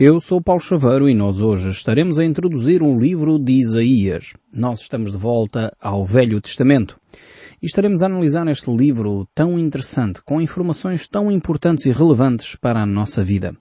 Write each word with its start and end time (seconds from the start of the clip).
Eu 0.00 0.20
sou 0.20 0.40
Paulo 0.40 0.60
Chaveiro 0.60 1.08
e 1.08 1.12
nós 1.12 1.40
hoje 1.40 1.70
estaremos 1.70 2.20
a 2.20 2.24
introduzir 2.24 2.84
um 2.84 3.00
livro 3.00 3.36
de 3.36 3.54
Isaías. 3.54 4.32
Nós 4.52 4.82
estamos 4.82 5.10
de 5.10 5.18
volta 5.18 5.72
ao 5.80 6.04
Velho 6.04 6.40
Testamento. 6.40 6.96
E 7.60 7.66
estaremos 7.66 8.00
a 8.00 8.06
analisar 8.06 8.46
este 8.46 8.70
livro 8.70 9.26
tão 9.34 9.58
interessante, 9.58 10.22
com 10.22 10.40
informações 10.40 11.08
tão 11.08 11.32
importantes 11.32 11.84
e 11.84 11.90
relevantes 11.90 12.54
para 12.54 12.80
a 12.80 12.86
nossa 12.86 13.24
vida. 13.24 13.56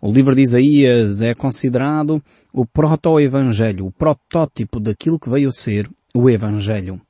O 0.00 0.10
livro 0.10 0.34
de 0.34 0.42
Isaías 0.42 1.22
é 1.22 1.32
considerado 1.32 2.20
o 2.52 2.66
proto-evangelho, 2.66 3.86
o 3.86 3.92
protótipo 3.92 4.80
daquilo 4.80 5.16
que 5.16 5.30
veio 5.30 5.50
a 5.50 5.52
ser 5.52 5.88
o 6.12 6.28
Evangelho. 6.28 7.00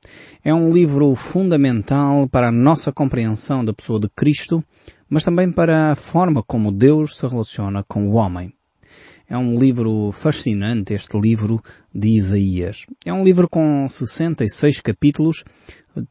É 0.43 0.53
um 0.53 0.71
livro 0.71 1.15
fundamental 1.15 2.29
para 2.29 2.49
a 2.49 2.51
nossa 2.51 2.91
compreensão 2.91 3.65
da 3.65 3.73
pessoa 3.73 3.99
de 3.99 4.09
Cristo, 4.15 4.63
mas 5.13 5.23
também 5.23 5.51
para 5.51 5.91
a 5.91 5.95
forma 5.95 6.41
como 6.41 6.71
Deus 6.71 7.19
se 7.19 7.27
relaciona 7.27 7.83
com 7.83 8.09
o 8.09 8.13
homem. 8.13 8.51
É 9.29 9.37
um 9.37 9.59
livro 9.59 10.11
fascinante, 10.11 10.95
este 10.95 11.19
livro 11.19 11.61
de 11.93 12.07
Isaías. 12.07 12.87
É 13.05 13.13
um 13.13 13.23
livro 13.23 13.47
com 13.47 13.87
66 13.87 14.79
capítulos, 14.79 15.43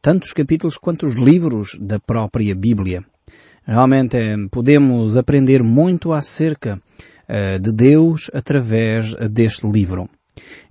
tantos 0.01 0.31
capítulos 0.31 0.77
quanto 0.77 1.05
os 1.05 1.15
livros 1.15 1.77
da 1.81 1.99
própria 1.99 2.55
Bíblia. 2.55 3.03
Realmente 3.65 4.15
é, 4.15 4.37
podemos 4.49 5.17
aprender 5.17 5.63
muito 5.63 6.13
acerca 6.13 6.79
uh, 6.79 7.59
de 7.59 7.73
Deus 7.73 8.31
através 8.33 9.13
deste 9.29 9.69
livro. 9.69 10.09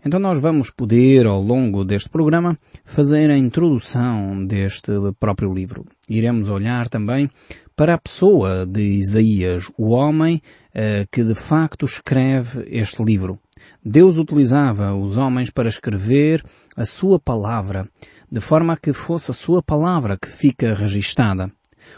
Então 0.05 0.19
nós 0.19 0.41
vamos 0.41 0.71
poder, 0.71 1.27
ao 1.27 1.41
longo 1.41 1.85
deste 1.85 2.09
programa, 2.09 2.59
fazer 2.85 3.31
a 3.31 3.37
introdução 3.37 4.45
deste 4.45 4.93
próprio 5.19 5.53
livro. 5.53 5.85
Iremos 6.09 6.49
olhar 6.49 6.89
também 6.89 7.31
para 7.77 7.95
a 7.95 7.99
pessoa 7.99 8.67
de 8.67 8.81
Isaías, 8.81 9.71
o 9.79 9.91
homem 9.91 10.43
uh, 10.75 11.07
que 11.11 11.25
de 11.25 11.35
facto 11.35 11.87
escreve 11.87 12.65
este 12.69 13.03
livro. 13.03 13.39
Deus 13.85 14.19
utilizava 14.19 14.95
os 14.95 15.17
homens 15.17 15.51
para 15.51 15.69
escrever 15.69 16.45
a 16.77 16.85
sua 16.85 17.19
palavra, 17.19 17.89
de 18.31 18.41
forma 18.41 18.75
a 18.75 18.77
que 18.77 18.93
fosse 18.93 19.31
a 19.31 19.35
sua 19.35 19.63
palavra 19.63 20.19
que 20.21 20.29
fica 20.29 20.75
registada. 20.75 21.51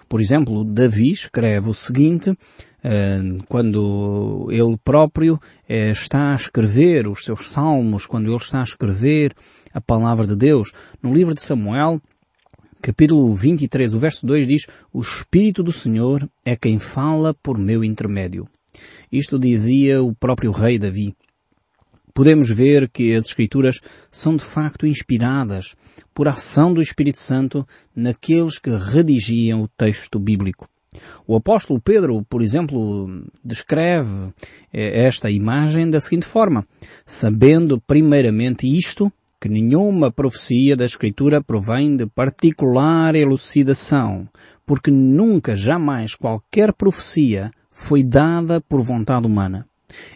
Por 0.08 0.20
exemplo, 0.20 0.64
Davi 0.64 1.12
escreve 1.12 1.68
o 1.68 1.74
seguinte, 1.74 2.30
eh, 2.30 2.34
quando 3.48 4.48
ele 4.50 4.76
próprio 4.84 5.40
eh, 5.68 5.90
está 5.90 6.32
a 6.32 6.36
escrever 6.36 7.06
os 7.08 7.24
seus 7.24 7.50
salmos, 7.50 8.06
quando 8.06 8.28
ele 8.28 8.36
está 8.36 8.60
a 8.60 8.64
escrever 8.64 9.34
a 9.72 9.80
palavra 9.80 10.26
de 10.26 10.36
Deus. 10.36 10.72
No 11.02 11.14
livro 11.14 11.34
de 11.34 11.42
Samuel, 11.42 12.00
capítulo 12.82 13.34
23, 13.34 13.94
o 13.94 13.98
verso 13.98 14.26
2 14.26 14.46
diz, 14.46 14.66
o 14.92 15.00
Espírito 15.00 15.62
do 15.62 15.72
Senhor 15.72 16.28
é 16.44 16.54
quem 16.54 16.78
fala 16.78 17.32
por 17.32 17.56
meu 17.56 17.82
intermédio. 17.82 18.46
Isto 19.10 19.38
dizia 19.38 20.02
o 20.02 20.14
próprio 20.14 20.50
rei 20.50 20.78
Davi 20.78 21.14
podemos 22.14 22.48
ver 22.48 22.88
que 22.88 23.12
as 23.12 23.26
Escrituras 23.26 23.80
são 24.10 24.36
de 24.36 24.44
facto 24.44 24.86
inspiradas 24.86 25.74
por 26.14 26.28
ação 26.28 26.72
do 26.72 26.80
Espírito 26.80 27.18
Santo 27.18 27.66
naqueles 27.94 28.58
que 28.58 28.70
redigiam 28.70 29.62
o 29.62 29.68
texto 29.68 30.20
bíblico. 30.20 30.68
O 31.26 31.36
apóstolo 31.36 31.80
Pedro, 31.80 32.24
por 32.28 32.42
exemplo, 32.42 33.08
descreve 33.44 34.32
eh, 34.72 35.06
esta 35.06 35.30
imagem 35.30 35.88
da 35.88 36.00
seguinte 36.00 36.26
forma, 36.26 36.66
sabendo 37.06 37.80
primeiramente 37.80 38.66
isto, 38.66 39.12
que 39.40 39.48
nenhuma 39.48 40.10
profecia 40.10 40.74
da 40.74 40.86
Escritura 40.86 41.42
provém 41.42 41.96
de 41.96 42.06
particular 42.06 43.14
elucidação, 43.14 44.28
porque 44.64 44.90
nunca, 44.90 45.54
jamais 45.54 46.14
qualquer 46.14 46.72
profecia 46.72 47.50
foi 47.70 48.02
dada 48.02 48.60
por 48.60 48.82
vontade 48.82 49.26
humana. 49.26 49.66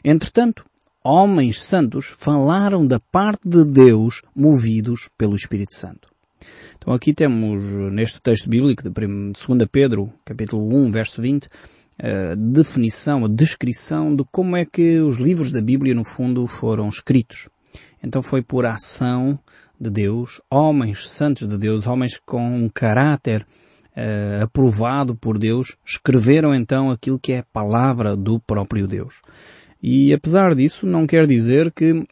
Entretanto, 0.03 0.65
homens 1.05 1.63
santos 1.63 2.07
falaram 2.07 2.87
da 2.87 2.99
parte 2.99 3.47
de 3.47 3.65
Deus 3.65 4.23
movidos 4.35 5.09
pelo 5.19 5.37
Espírito 5.37 5.75
Santo. 5.75 6.09
Então 6.89 6.97
aqui 6.97 7.13
temos 7.13 7.63
neste 7.93 8.19
texto 8.19 8.49
bíblico 8.49 8.83
de 8.83 8.89
2 8.89 9.35
Pedro, 9.71 10.11
capítulo 10.25 10.75
1, 10.75 10.91
verso 10.91 11.21
20, 11.21 11.47
a 12.01 12.35
definição, 12.35 13.27
a 13.27 13.29
descrição 13.29 14.17
de 14.17 14.25
como 14.33 14.57
é 14.57 14.65
que 14.65 14.99
os 14.99 15.19
livros 15.19 15.53
da 15.53 15.61
Bíblia 15.61 15.95
no 15.95 16.03
fundo 16.03 16.47
foram 16.47 16.89
escritos. 16.89 17.51
Então 18.03 18.23
foi 18.23 18.41
por 18.41 18.65
ação 18.65 19.39
de 19.79 19.91
Deus, 19.91 20.41
homens 20.51 21.11
santos 21.11 21.47
de 21.47 21.59
Deus, 21.59 21.87
homens 21.87 22.19
com 22.25 22.57
um 22.57 22.71
caráter 22.71 23.47
uh, 23.95 24.45
aprovado 24.45 25.15
por 25.15 25.39
Deus, 25.39 25.77
escreveram 25.85 26.55
então 26.55 26.91
aquilo 26.91 27.19
que 27.19 27.35
é 27.35 27.39
a 27.41 27.47
palavra 27.53 28.17
do 28.17 28.41
próprio 28.41 28.87
Deus. 28.87 29.21
E 29.83 30.11
apesar 30.15 30.55
disso, 30.55 30.87
não 30.87 31.07
quer 31.07 31.27
dizer 31.27 31.71
que 31.71 32.07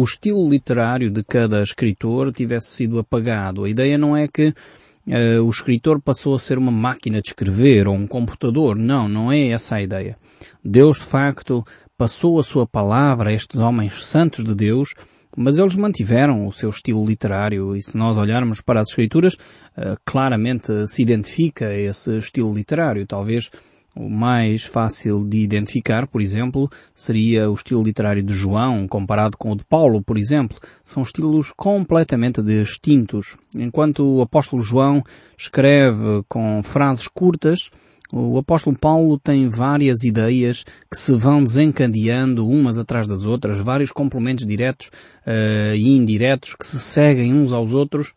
o 0.00 0.04
estilo 0.04 0.48
literário 0.48 1.10
de 1.10 1.22
cada 1.22 1.62
escritor 1.62 2.32
tivesse 2.32 2.68
sido 2.68 2.98
apagado. 2.98 3.64
A 3.64 3.68
ideia 3.68 3.98
não 3.98 4.16
é 4.16 4.26
que 4.26 4.48
uh, 4.48 5.44
o 5.44 5.50
escritor 5.50 6.00
passou 6.00 6.34
a 6.34 6.38
ser 6.38 6.56
uma 6.56 6.72
máquina 6.72 7.20
de 7.20 7.28
escrever 7.28 7.86
ou 7.86 7.94
um 7.94 8.06
computador. 8.06 8.76
Não, 8.76 9.06
não 9.10 9.30
é 9.30 9.48
essa 9.48 9.76
a 9.76 9.82
ideia. 9.82 10.16
Deus, 10.64 10.96
de 10.96 11.04
facto, 11.04 11.62
passou 11.98 12.40
a 12.40 12.42
sua 12.42 12.66
palavra 12.66 13.28
a 13.28 13.32
estes 13.34 13.60
homens 13.60 14.02
santos 14.02 14.42
de 14.42 14.54
Deus, 14.54 14.94
mas 15.36 15.58
eles 15.58 15.76
mantiveram 15.76 16.46
o 16.46 16.52
seu 16.52 16.70
estilo 16.70 17.04
literário 17.04 17.76
e 17.76 17.82
se 17.82 17.94
nós 17.94 18.16
olharmos 18.16 18.62
para 18.62 18.80
as 18.80 18.88
escrituras, 18.88 19.34
uh, 19.34 20.00
claramente 20.06 20.86
se 20.86 21.02
identifica 21.02 21.74
esse 21.74 22.16
estilo 22.16 22.54
literário. 22.54 23.06
Talvez 23.06 23.50
o 23.94 24.08
mais 24.08 24.64
fácil 24.64 25.24
de 25.24 25.38
identificar, 25.38 26.06
por 26.06 26.20
exemplo, 26.20 26.70
seria 26.94 27.50
o 27.50 27.54
estilo 27.54 27.82
literário 27.82 28.22
de 28.22 28.32
João 28.32 28.86
comparado 28.86 29.36
com 29.36 29.52
o 29.52 29.56
de 29.56 29.64
Paulo, 29.64 30.02
por 30.02 30.16
exemplo. 30.16 30.58
São 30.84 31.02
estilos 31.02 31.52
completamente 31.56 32.42
distintos. 32.42 33.36
Enquanto 33.56 34.18
o 34.18 34.22
apóstolo 34.22 34.62
João 34.62 35.02
escreve 35.36 36.22
com 36.28 36.62
frases 36.62 37.08
curtas, 37.08 37.70
o 38.12 38.38
apóstolo 38.38 38.76
Paulo 38.76 39.18
tem 39.18 39.48
várias 39.48 40.02
ideias 40.02 40.64
que 40.90 40.96
se 40.96 41.12
vão 41.12 41.44
desencadeando 41.44 42.48
umas 42.48 42.76
atrás 42.76 43.06
das 43.06 43.24
outras, 43.24 43.60
vários 43.60 43.92
complementos 43.92 44.46
diretos 44.46 44.88
uh, 45.26 45.74
e 45.74 45.96
indiretos 45.96 46.56
que 46.56 46.66
se 46.66 46.78
seguem 46.78 47.32
uns 47.32 47.52
aos 47.52 47.72
outros 47.72 48.14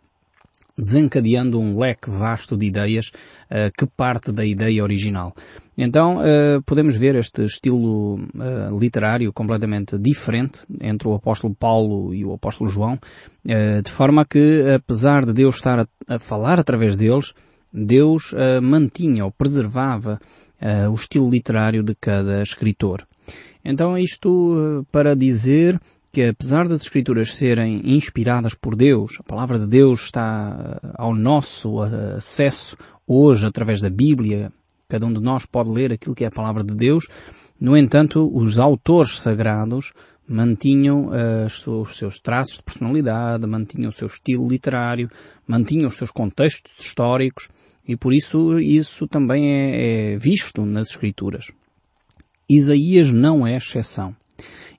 desencadeando 0.78 1.60
um 1.60 1.78
leque 1.78 2.10
vasto 2.10 2.58
de 2.58 2.66
ideias 2.66 3.08
uh, 3.08 3.72
que 3.78 3.86
parte 3.86 4.32
da 4.32 4.46
ideia 4.46 4.84
original. 4.84 5.34
Então 5.78 6.18
uh, 6.18 6.62
podemos 6.66 6.98
ver 6.98 7.16
este 7.16 7.46
estilo 7.46 8.16
uh, 8.16 8.80
literário 8.80 9.32
completamente 9.32 9.98
diferente 9.98 10.62
entre 10.82 11.08
o 11.08 11.14
apóstolo 11.14 11.56
Paulo 11.56 12.14
e 12.14 12.26
o 12.26 12.34
apóstolo 12.34 12.70
João, 12.70 13.00
de 13.46 13.92
forma 13.92 14.24
que, 14.24 14.64
apesar 14.74 15.26
de 15.26 15.34
Deus 15.34 15.56
estar 15.56 15.78
a, 15.78 15.88
a 16.08 16.18
falar 16.18 16.62
através 16.62 16.96
deles, 16.96 17.34
Deus 17.74 18.34
mantinha 18.62 19.26
ou 19.26 19.32
preservava 19.32 20.18
o 20.90 20.94
estilo 20.94 21.30
literário 21.30 21.84
de 21.84 21.94
cada 21.94 22.42
escritor. 22.42 23.06
Então 23.66 23.98
isto 23.98 24.86
para 24.94 25.14
dizer 25.14 25.78
que 26.14 26.22
apesar 26.26 26.68
das 26.68 26.84
escrituras 26.84 27.34
serem 27.34 27.82
inspiradas 27.84 28.54
por 28.54 28.76
Deus, 28.76 29.18
a 29.20 29.24
palavra 29.24 29.58
de 29.58 29.66
Deus 29.66 30.04
está 30.04 30.80
eh, 30.84 30.92
ao 30.94 31.16
nosso 31.16 31.84
eh, 31.84 32.18
acesso 32.18 32.78
hoje 33.08 33.48
através 33.48 33.82
da 33.82 33.90
Bíblia, 33.90 34.52
cada 34.88 35.08
um 35.08 35.12
de 35.12 35.20
nós 35.20 35.48
pode 35.48 35.72
ler 35.72 35.92
aquilo 35.92 36.14
que 36.14 36.24
é 36.24 36.28
a 36.28 36.32
palavra 36.32 36.64
de 36.64 36.76
Deus, 36.76 37.08
no 37.60 37.76
entanto, 37.76 38.30
os 38.32 38.60
autores 38.60 39.20
sagrados 39.20 39.92
mantinham 40.28 41.08
uh, 41.08 41.82
os 41.82 41.98
seus 41.98 42.20
traços 42.20 42.58
de 42.58 42.64
personalidade, 42.64 43.48
mantinham 43.48 43.90
o 43.90 43.94
seu 43.94 44.08
estilo 44.08 44.48
literário, 44.48 45.10
mantinham 45.48 45.88
os 45.88 45.98
seus 45.98 46.12
contextos 46.12 46.80
históricos 46.80 47.50
e 47.88 47.98
por 47.98 48.14
isso 48.14 48.60
isso 48.60 49.08
também 49.08 49.50
é, 49.50 50.14
é 50.14 50.18
visto 50.18 50.66
nas 50.66 50.90
escrituras. 50.90 51.52
Isaías 52.50 53.12
não 53.12 53.48
é 53.48 53.56
exceção. 53.56 54.16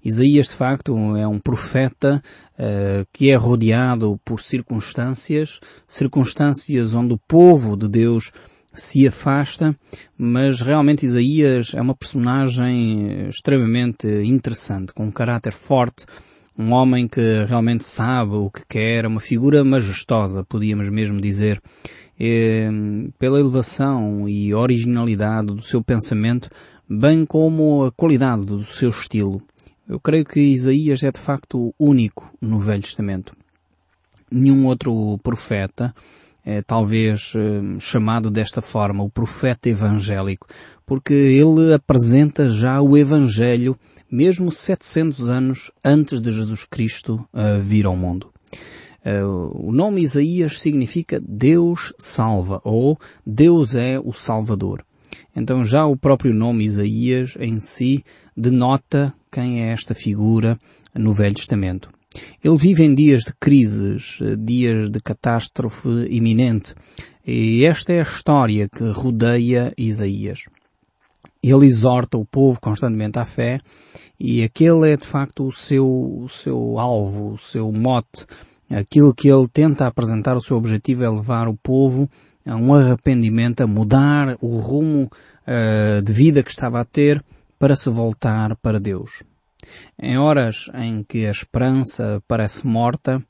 Isaías, 0.05 0.49
de 0.49 0.55
facto, 0.55 1.17
é 1.17 1.27
um 1.27 1.39
profeta 1.39 2.23
uh, 2.59 3.07
que 3.13 3.31
é 3.31 3.37
rodeado 3.37 4.21
por 4.25 4.41
circunstâncias, 4.41 5.61
circunstâncias 5.89 6.93
onde 6.93 7.15
o 7.15 7.19
povo 7.27 7.77
de 7.77 7.89
Deus 7.89 8.31
se 8.75 9.07
afasta, 9.07 9.75
mas 10.19 10.61
realmente 10.61 11.07
Isaías 11.07 11.73
é 11.75 11.81
uma 11.81 11.95
personagem 11.95 13.29
extremamente 13.29 14.07
interessante, 14.25 14.93
com 14.93 15.05
um 15.05 15.13
caráter 15.13 15.53
forte, 15.53 16.05
um 16.59 16.73
homem 16.73 17.09
que 17.09 17.45
realmente 17.49 17.85
sabe 17.85 18.35
o 18.35 18.51
que 18.51 18.63
quer, 18.69 19.07
uma 19.07 19.21
figura 19.21 19.65
majestosa, 19.65 20.45
podíamos 20.45 20.89
mesmo 20.91 21.21
dizer. 21.21 21.61
E, 22.19 22.69
pela 23.19 23.41
elevação 23.41 24.29
e 24.29 24.55
originalidade 24.55 25.47
do 25.47 25.63
seu 25.63 25.83
pensamento, 25.83 26.49
bem 26.89 27.25
como 27.25 27.85
a 27.85 27.93
qualidade 27.93 28.45
do 28.45 28.63
seu 28.63 28.91
estilo. 28.91 29.43
Eu 29.87 30.01
creio 30.01 30.25
que 30.25 30.41
Isaías 30.41 31.03
é 31.03 31.13
de 31.13 31.21
facto 31.21 31.75
único 31.79 32.33
no 32.41 32.59
Velho 32.59 32.83
Testamento. 32.83 33.37
Nenhum 34.31 34.67
outro 34.67 35.19
profeta 35.23 35.95
é 36.43 36.63
talvez 36.63 37.33
chamado 37.79 38.31
desta 38.31 38.63
forma, 38.63 39.05
o 39.05 39.11
profeta 39.11 39.69
evangélico, 39.69 40.47
porque 40.87 41.13
ele 41.13 41.75
apresenta 41.75 42.49
já 42.49 42.81
o 42.81 42.97
Evangelho 42.97 43.77
mesmo 44.11 44.51
700 44.51 45.29
anos 45.29 45.71
antes 45.85 46.21
de 46.21 46.33
Jesus 46.33 46.65
Cristo 46.65 47.27
vir 47.63 47.87
ao 47.87 47.97
mundo. 47.97 48.31
o 49.55 49.71
nome 49.71 50.03
Isaías 50.03 50.61
significa 50.61 51.21
Deus 51.21 51.93
salva 51.99 52.61
ou 52.65 52.99
Deus 53.25 53.75
é 53.75 53.99
o 53.99 54.13
Salvador. 54.13 54.85
Então 55.37 55.65
já 55.65 55.85
o 55.85 55.97
próprio 55.97 56.33
nome 56.33 56.65
Isaías 56.65 57.37
em 57.39 57.59
si 57.59 58.05
denota 58.37 59.13
quem 59.35 59.65
é 59.65 59.73
esta 59.73 59.97
figura 59.97 60.57
no 60.95 61.13
Velho 61.13 61.35
Testamento. 61.35 61.89
Ele 62.43 62.57
vive 62.57 62.85
em 62.85 62.95
dias 62.95 63.25
de 63.25 63.33
crises, 63.41 64.21
dias 64.39 64.89
de 64.89 65.01
catástrofe 65.01 66.07
iminente. 66.09 66.73
E 67.27 67.65
esta 67.65 67.93
é 67.93 67.99
a 67.99 68.03
história 68.03 68.69
que 68.69 68.85
rodeia 68.91 69.73
Isaías. 69.77 70.45
Ele 71.43 71.67
exorta 71.67 72.17
o 72.17 72.25
povo 72.25 72.61
constantemente 72.61 73.19
à 73.19 73.25
fé 73.25 73.59
e 74.21 74.45
aquele 74.45 74.93
é 74.93 74.97
de 74.97 75.07
facto 75.07 75.49
o 75.49 75.53
seu, 75.53 75.85
o 75.85 76.29
seu 76.29 76.79
alvo, 76.79 77.33
o 77.33 77.39
seu 77.39 77.73
mote. 77.73 78.25
Aquilo 78.71 79.13
que 79.13 79.29
ele 79.29 79.49
tenta 79.49 79.87
apresentar, 79.87 80.37
o 80.37 80.41
seu 80.41 80.57
objetivo 80.57 81.03
é 81.03 81.11
levar 81.11 81.49
o 81.49 81.57
povo 81.57 82.09
a 82.47 82.55
um 82.55 82.73
arrependimento, 82.73 83.63
a 83.63 83.67
mudar 83.67 84.37
o 84.41 84.59
rumo 84.59 85.11
uh, 85.11 86.01
de 86.03 86.13
vida 86.13 86.43
que 86.43 86.51
estava 86.51 86.81
a 86.81 86.85
ter 86.85 87.23
para 87.65 87.77
se 87.77 87.89
voltar 87.89 88.55
para 88.57 88.79
Deus. 88.79 89.23
Em 89.99 90.19
horas 90.19 90.71
em 90.75 91.03
que 91.03 91.25
a 91.25 91.31
esperança 91.31 92.23
parece 92.29 92.67
morta, 92.67 93.25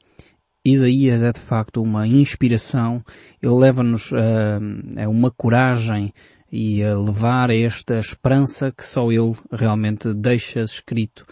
Isaías 0.66 1.22
é 1.22 1.30
de 1.30 1.38
facto 1.38 1.80
uma 1.80 2.04
inspiração, 2.04 3.00
ele 3.40 3.54
leva-nos 3.54 4.12
a, 4.12 5.04
a 5.04 5.08
uma 5.08 5.30
coragem 5.30 6.12
e 6.50 6.82
a 6.82 6.98
levar 6.98 7.48
esta 7.50 8.00
esperança 8.00 8.72
que 8.72 8.84
só 8.84 9.12
ele 9.12 9.36
realmente 9.52 10.12
deixa 10.12 10.62
escrito 10.62 11.24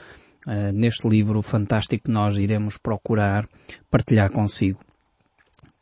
uh, 0.47 0.73
neste 0.73 1.09
livro 1.09 1.43
fantástico 1.43 2.05
que 2.05 2.11
nós 2.13 2.37
iremos 2.37 2.79
procurar 2.79 3.49
partilhar 3.91 4.31
consigo. 4.31 4.79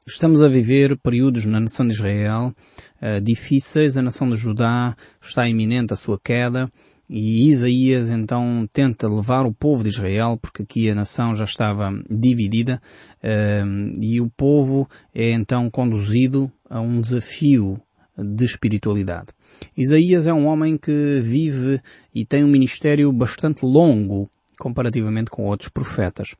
Estamos 0.06 0.42
a 0.42 0.48
viver 0.48 0.96
períodos 0.96 1.44
na 1.44 1.60
nação 1.60 1.86
de 1.86 1.92
Israel 1.92 2.54
uh, 3.02 3.20
difíceis, 3.20 3.98
a 3.98 4.00
nação 4.00 4.30
de 4.30 4.36
Judá 4.36 4.96
está 5.20 5.46
iminente 5.46 5.92
a 5.92 5.96
sua 5.96 6.18
queda 6.18 6.72
e 7.12 7.48
Isaías 7.48 8.08
então 8.08 8.68
tenta 8.72 9.08
levar 9.08 9.44
o 9.44 9.52
povo 9.52 9.82
de 9.82 9.88
Israel, 9.88 10.38
porque 10.40 10.62
aqui 10.62 10.88
a 10.88 10.94
nação 10.94 11.34
já 11.34 11.42
estava 11.42 11.90
dividida, 12.08 12.80
uh, 13.16 14.00
e 14.00 14.20
o 14.20 14.30
povo 14.30 14.88
é 15.12 15.32
então 15.32 15.68
conduzido 15.68 16.50
a 16.68 16.80
um 16.80 17.00
desafio 17.00 17.80
de 18.16 18.44
espiritualidade. 18.44 19.28
Isaías 19.76 20.28
é 20.28 20.32
um 20.32 20.46
homem 20.46 20.78
que 20.78 21.20
vive 21.20 21.80
e 22.14 22.24
tem 22.24 22.44
um 22.44 22.48
ministério 22.48 23.12
bastante 23.12 23.64
longo 23.64 24.30
comparativamente 24.56 25.30
com 25.30 25.46
outros 25.46 25.70
profetas. 25.70 26.36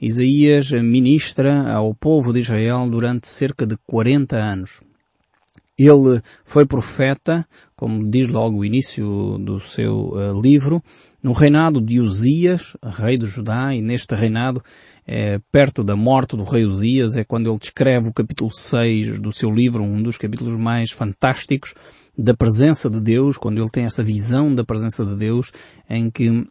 Isaías 0.00 0.70
ministra 0.70 1.72
ao 1.72 1.92
povo 1.94 2.32
de 2.32 2.40
Israel 2.40 2.88
durante 2.88 3.26
cerca 3.26 3.66
de 3.66 3.76
40 3.86 4.36
anos. 4.36 4.82
Ele 5.86 6.20
foi 6.44 6.66
profeta, 6.66 7.46
como 7.74 8.08
diz 8.08 8.28
logo 8.28 8.58
o 8.58 8.64
início 8.64 9.38
do 9.38 9.58
seu 9.60 10.10
uh, 10.10 10.40
livro, 10.40 10.82
no 11.22 11.32
reinado 11.32 11.80
de 11.80 12.00
Uzias, 12.00 12.76
rei 12.82 13.16
de 13.16 13.26
Judá, 13.26 13.74
e 13.74 13.80
neste 13.80 14.14
reinado, 14.14 14.62
é, 15.06 15.40
perto 15.50 15.82
da 15.82 15.96
morte 15.96 16.36
do 16.36 16.44
rei 16.44 16.64
Uzias, 16.64 17.16
é 17.16 17.24
quando 17.24 17.48
ele 17.48 17.58
descreve 17.58 18.08
o 18.08 18.12
capítulo 18.12 18.50
6 18.52 19.20
do 19.20 19.32
seu 19.32 19.50
livro, 19.50 19.82
um 19.82 20.02
dos 20.02 20.16
capítulos 20.16 20.54
mais 20.54 20.90
fantásticos 20.90 21.74
da 22.16 22.34
presença 22.34 22.90
de 22.90 23.00
Deus, 23.00 23.36
quando 23.36 23.58
ele 23.58 23.70
tem 23.70 23.84
essa 23.84 24.02
visão 24.02 24.54
da 24.54 24.64
presença 24.64 25.04
de 25.04 25.16
Deus, 25.16 25.52
em 25.88 26.10
que 26.10 26.44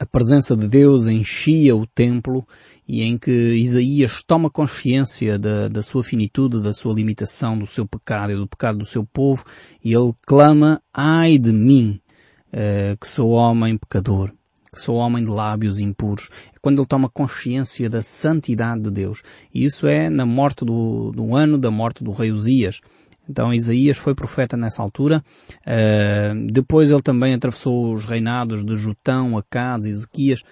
a 0.00 0.06
presença 0.06 0.56
de 0.56 0.66
Deus 0.66 1.06
enchia 1.06 1.76
o 1.76 1.86
templo 1.86 2.46
e 2.88 3.02
em 3.02 3.18
que 3.18 3.30
Isaías 3.30 4.22
toma 4.22 4.48
consciência 4.48 5.38
da, 5.38 5.68
da 5.68 5.82
sua 5.82 6.02
finitude, 6.02 6.62
da 6.62 6.72
sua 6.72 6.94
limitação, 6.94 7.58
do 7.58 7.66
seu 7.66 7.86
pecado 7.86 8.32
e 8.32 8.36
do 8.36 8.48
pecado 8.48 8.78
do 8.78 8.86
seu 8.86 9.04
povo 9.04 9.44
e 9.84 9.94
ele 9.94 10.14
clama, 10.26 10.80
ai 10.92 11.36
de 11.36 11.52
mim, 11.52 12.00
uh, 12.48 12.96
que 12.98 13.06
sou 13.06 13.32
homem 13.32 13.76
pecador, 13.76 14.32
que 14.72 14.80
sou 14.80 14.96
homem 14.96 15.22
de 15.22 15.30
lábios 15.30 15.78
impuros. 15.78 16.30
É 16.54 16.58
quando 16.62 16.78
ele 16.78 16.88
toma 16.88 17.10
consciência 17.10 17.90
da 17.90 18.00
santidade 18.00 18.80
de 18.80 18.90
Deus. 18.90 19.22
E 19.52 19.66
isso 19.66 19.86
é 19.86 20.08
na 20.08 20.24
morte 20.24 20.64
do, 20.64 21.12
do 21.12 21.36
ano 21.36 21.58
da 21.58 21.70
morte 21.70 22.02
do 22.02 22.12
rei 22.12 22.32
Uzias. 22.32 22.80
Então 23.30 23.54
Isaías 23.54 23.96
foi 23.96 24.12
profeta 24.12 24.56
nessa 24.56 24.82
altura. 24.82 25.22
Uh, 25.60 26.52
depois 26.52 26.90
ele 26.90 27.00
também 27.00 27.32
atravessou 27.32 27.94
os 27.94 28.04
reinados 28.04 28.64
de 28.64 28.76
Jotão, 28.76 29.38
Acaz, 29.38 29.86
Ezequias. 29.86 30.40
Uh, 30.40 30.46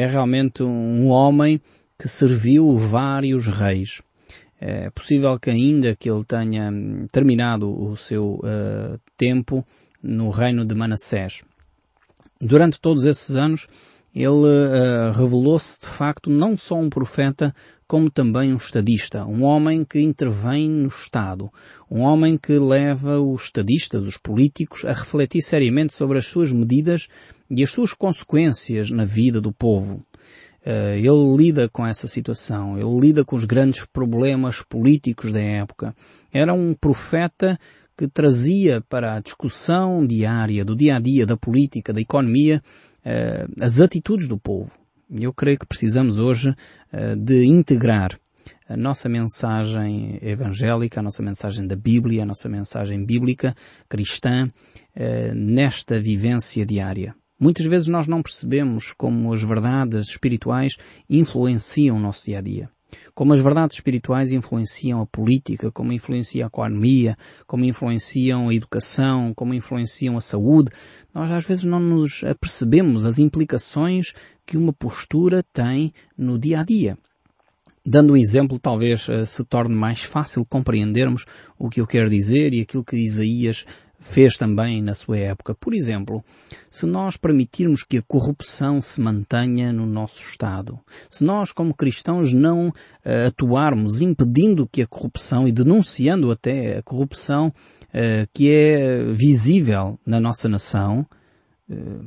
é 0.00 0.06
realmente 0.06 0.62
um 0.64 1.08
homem 1.08 1.60
que 1.96 2.08
serviu 2.08 2.76
vários 2.76 3.46
reis. 3.46 4.02
É 4.60 4.90
possível 4.90 5.38
que 5.38 5.50
ainda 5.50 5.94
que 5.94 6.10
ele 6.10 6.24
tenha 6.24 6.72
terminado 7.12 7.70
o 7.70 7.96
seu 7.96 8.40
uh, 8.40 8.98
tempo 9.16 9.64
no 10.02 10.30
reino 10.30 10.64
de 10.64 10.74
Manassés. 10.74 11.42
Durante 12.40 12.80
todos 12.80 13.04
esses 13.04 13.36
anos, 13.36 13.68
ele 14.14 15.10
revelou-se 15.14 15.80
de 15.80 15.88
facto 15.88 16.30
não 16.30 16.56
só 16.56 16.76
um 16.76 16.88
profeta, 16.90 17.54
como 17.86 18.10
também 18.10 18.52
um 18.52 18.56
estadista, 18.56 19.24
um 19.24 19.42
homem 19.42 19.84
que 19.84 20.00
intervém 20.00 20.68
no 20.68 20.88
Estado, 20.88 21.50
um 21.90 22.00
homem 22.00 22.36
que 22.36 22.58
leva 22.58 23.20
os 23.20 23.44
estadistas, 23.44 24.06
os 24.06 24.16
políticos, 24.16 24.84
a 24.84 24.92
refletir 24.92 25.42
seriamente 25.42 25.92
sobre 25.92 26.18
as 26.18 26.26
suas 26.26 26.50
medidas 26.50 27.08
e 27.50 27.62
as 27.62 27.70
suas 27.70 27.92
consequências 27.92 28.90
na 28.90 29.04
vida 29.04 29.40
do 29.40 29.52
povo. 29.52 30.04
Eh, 30.64 30.98
ele 30.98 31.36
lida 31.36 31.68
com 31.68 31.86
essa 31.86 32.08
situação, 32.08 32.78
ele 32.78 33.00
lida 33.00 33.24
com 33.24 33.36
os 33.36 33.44
grandes 33.44 33.84
problemas 33.84 34.62
políticos 34.62 35.30
da 35.30 35.40
época. 35.40 35.94
Era 36.32 36.54
um 36.54 36.72
profeta 36.72 37.58
que 37.96 38.08
trazia 38.08 38.80
para 38.88 39.14
a 39.14 39.20
discussão 39.20 40.06
diária, 40.06 40.64
do 40.64 40.74
dia 40.74 40.96
a 40.96 40.98
dia, 40.98 41.26
da 41.26 41.36
política, 41.36 41.92
da 41.92 42.00
economia, 42.00 42.62
eh, 43.04 43.46
as 43.60 43.78
atitudes 43.78 44.26
do 44.26 44.38
povo. 44.38 44.72
Eu 45.10 45.32
creio 45.32 45.58
que 45.58 45.66
precisamos 45.66 46.18
hoje 46.18 46.50
uh, 46.50 47.16
de 47.16 47.44
integrar 47.44 48.18
a 48.68 48.76
nossa 48.76 49.08
mensagem 49.08 50.18
evangélica, 50.22 51.00
a 51.00 51.02
nossa 51.02 51.22
mensagem 51.22 51.66
da 51.66 51.76
Bíblia, 51.76 52.22
a 52.22 52.26
nossa 52.26 52.48
mensagem 52.48 53.04
bíblica, 53.04 53.54
cristã, 53.88 54.48
uh, 54.48 55.34
nesta 55.34 56.00
vivência 56.00 56.64
diária. 56.64 57.14
Muitas 57.38 57.66
vezes 57.66 57.88
nós 57.88 58.06
não 58.06 58.22
percebemos 58.22 58.92
como 58.92 59.32
as 59.32 59.42
verdades 59.42 60.08
espirituais 60.08 60.76
influenciam 61.10 61.96
o 61.96 62.00
nosso 62.00 62.26
dia 62.26 62.38
a 62.38 62.42
dia 62.42 62.70
como 63.14 63.32
as 63.32 63.40
verdades 63.40 63.76
espirituais 63.76 64.32
influenciam 64.32 65.00
a 65.00 65.06
política, 65.06 65.70
como 65.70 65.92
influenciam 65.92 66.46
a 66.46 66.48
economia, 66.48 67.16
como 67.46 67.64
influenciam 67.64 68.48
a 68.48 68.54
educação, 68.54 69.32
como 69.34 69.54
influenciam 69.54 70.16
a 70.16 70.20
saúde. 70.20 70.70
Nós 71.14 71.30
às 71.30 71.44
vezes 71.44 71.64
não 71.64 71.80
nos 71.80 72.22
apercebemos 72.24 73.04
as 73.04 73.18
implicações 73.18 74.12
que 74.46 74.56
uma 74.56 74.72
postura 74.72 75.42
tem 75.52 75.92
no 76.16 76.38
dia 76.38 76.60
a 76.60 76.64
dia. 76.64 76.98
Dando 77.86 78.14
um 78.14 78.16
exemplo, 78.16 78.58
talvez 78.58 79.08
eh, 79.10 79.26
se 79.26 79.44
torne 79.44 79.74
mais 79.74 80.02
fácil 80.02 80.42
compreendermos 80.48 81.26
o 81.58 81.68
que 81.68 81.82
eu 81.82 81.86
quero 81.86 82.08
dizer 82.08 82.54
e 82.54 82.62
aquilo 82.62 82.82
que 82.82 82.96
Isaías 82.96 83.66
fez 84.04 84.36
também 84.36 84.82
na 84.82 84.94
sua 84.94 85.18
época. 85.18 85.54
Por 85.54 85.74
exemplo, 85.74 86.22
se 86.70 86.84
nós 86.84 87.16
permitirmos 87.16 87.82
que 87.82 87.98
a 87.98 88.02
corrupção 88.02 88.80
se 88.82 89.00
mantenha 89.00 89.72
no 89.72 89.86
nosso 89.86 90.22
Estado, 90.22 90.78
se 91.08 91.24
nós 91.24 91.50
como 91.50 91.74
cristãos 91.74 92.32
não 92.32 92.68
uh, 92.68 92.72
atuarmos 93.26 94.02
impedindo 94.02 94.68
que 94.70 94.82
a 94.82 94.86
corrupção 94.86 95.48
e 95.48 95.52
denunciando 95.52 96.30
até 96.30 96.78
a 96.78 96.82
corrupção 96.82 97.48
uh, 97.48 98.28
que 98.32 98.50
é 98.50 99.02
visível 99.12 99.98
na 100.06 100.20
nossa 100.20 100.48
nação, 100.48 101.06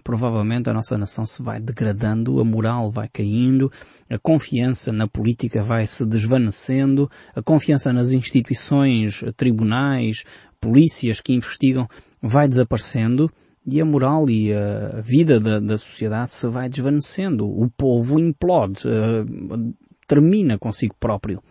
provavelmente 0.04 0.70
a 0.70 0.74
nossa 0.74 0.98
nação 0.98 1.26
se 1.26 1.42
vai 1.42 1.60
degradando, 1.60 2.40
a 2.40 2.46
moral 2.46 2.92
vai 2.92 3.08
caindo, 3.08 3.72
a 4.10 4.18
confiança 4.20 4.92
na 4.92 5.08
política 5.08 5.64
vai 5.64 5.88
se 5.88 6.06
desvanecendo, 6.06 7.10
a 7.36 7.42
confiança 7.42 7.92
nas 7.92 8.12
instituições, 8.12 9.24
tribunais, 9.36 10.24
polícias 10.62 11.22
que 11.22 11.34
investigam 11.34 11.88
vai 12.22 12.48
desaparecendo 12.48 13.32
e 13.66 13.82
a 13.82 13.86
moral 13.86 14.30
e 14.30 14.54
a 14.54 15.02
vida 15.02 15.40
da, 15.40 15.60
da 15.60 15.78
sociedade 15.78 16.32
se 16.32 16.48
vai 16.48 16.70
desvanecendo. 16.70 17.46
O 17.46 17.70
povo 17.70 18.18
implode, 18.18 18.88
uh, 18.88 19.76
termina 20.08 20.58
consigo 20.58 20.96
próprio. 20.98 21.44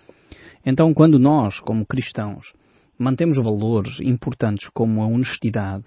Então, 0.65 0.95
quando 0.95 1.19
nós, 1.19 1.61
como 1.61 1.85
cristãos, 1.85 2.55
mantemos 2.99 3.37
valores 3.37 4.01
importantes 4.01 4.71
como 4.73 5.03
a 5.03 5.07
honestidade, 5.07 5.85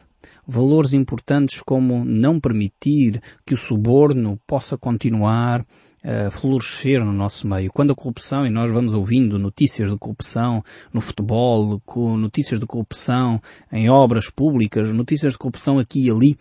valores 0.48 0.94
importantes 0.94 1.62
como 1.62 2.04
não 2.04 2.40
permitir 2.40 3.22
que 3.46 3.54
o 3.54 3.58
suborno 3.58 4.40
possa 4.48 4.78
continuar 4.78 5.66
a 6.04 6.32
florescer 6.32 7.04
no 7.04 7.12
nosso 7.12 7.48
meio. 7.48 7.72
Quando 7.72 7.92
a 7.92 7.96
corrupção, 7.96 8.46
e 8.46 8.50
nós 8.50 8.72
vamos 8.72 8.94
ouvindo 8.94 9.38
notícias 9.38 9.92
de 9.92 9.98
corrupção 9.98 10.64
no 10.94 11.02
futebol, 11.02 11.82
notícias 12.18 12.60
de 12.60 12.66
corrupção 12.66 13.42
em 13.72 13.90
obras 13.90 14.30
públicas, 14.30 14.92
notícias 14.92 15.34
de 15.34 15.40
corrupção 15.40 15.78
aqui 15.78 16.06
e 16.06 16.10
ali, 16.10 16.38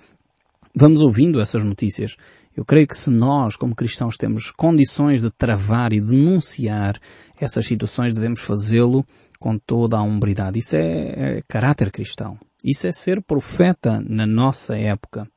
vamos 0.75 1.01
ouvindo 1.01 1.41
essas 1.41 1.63
notícias. 1.65 2.17
Eu 2.57 2.65
creio 2.65 2.87
que 2.89 2.97
se 2.97 3.11
nós, 3.11 3.57
como 3.57 3.75
cristãos, 3.75 4.17
temos 4.17 4.51
condições 4.51 5.23
de 5.23 5.31
travar 5.31 5.93
e 5.93 6.01
denunciar 6.01 6.99
essas 7.41 7.67
situações, 7.67 8.13
devemos 8.13 8.41
fazê-lo 8.41 9.05
com 9.39 9.57
toda 9.59 9.97
a 9.97 10.03
umbridade. 10.03 10.59
Isso 10.59 10.77
é, 10.77 11.39
é 11.39 11.43
caráter 11.47 11.91
cristão. 11.91 12.39
Isso 12.65 12.87
é 12.87 12.93
ser 12.93 13.23
profeta 13.23 14.03
na 14.07 14.27
nossa 14.27 14.77
época. 14.77 15.29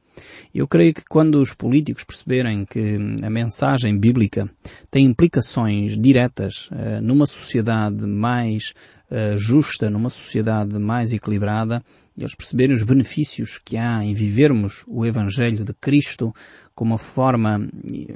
Eu 0.53 0.67
creio 0.67 0.93
que 0.93 1.03
quando 1.07 1.41
os 1.41 1.53
políticos 1.53 2.03
perceberem 2.03 2.65
que 2.65 2.97
a 3.23 3.29
mensagem 3.29 3.97
bíblica 3.97 4.49
tem 4.89 5.05
implicações 5.05 5.97
diretas 5.97 6.69
uh, 6.71 7.01
numa 7.01 7.25
sociedade 7.25 8.05
mais 8.05 8.73
uh, 9.09 9.37
justa, 9.37 9.89
numa 9.89 10.09
sociedade 10.09 10.77
mais 10.77 11.13
equilibrada, 11.13 11.81
e 12.17 12.21
eles 12.21 12.35
perceberem 12.35 12.75
os 12.75 12.83
benefícios 12.83 13.59
que 13.63 13.77
há 13.77 14.03
em 14.03 14.13
vivermos 14.13 14.83
o 14.87 15.05
Evangelho 15.05 15.63
de 15.63 15.73
Cristo 15.73 16.33
com 16.75 16.85
uma 16.85 16.97
forma 16.97 17.69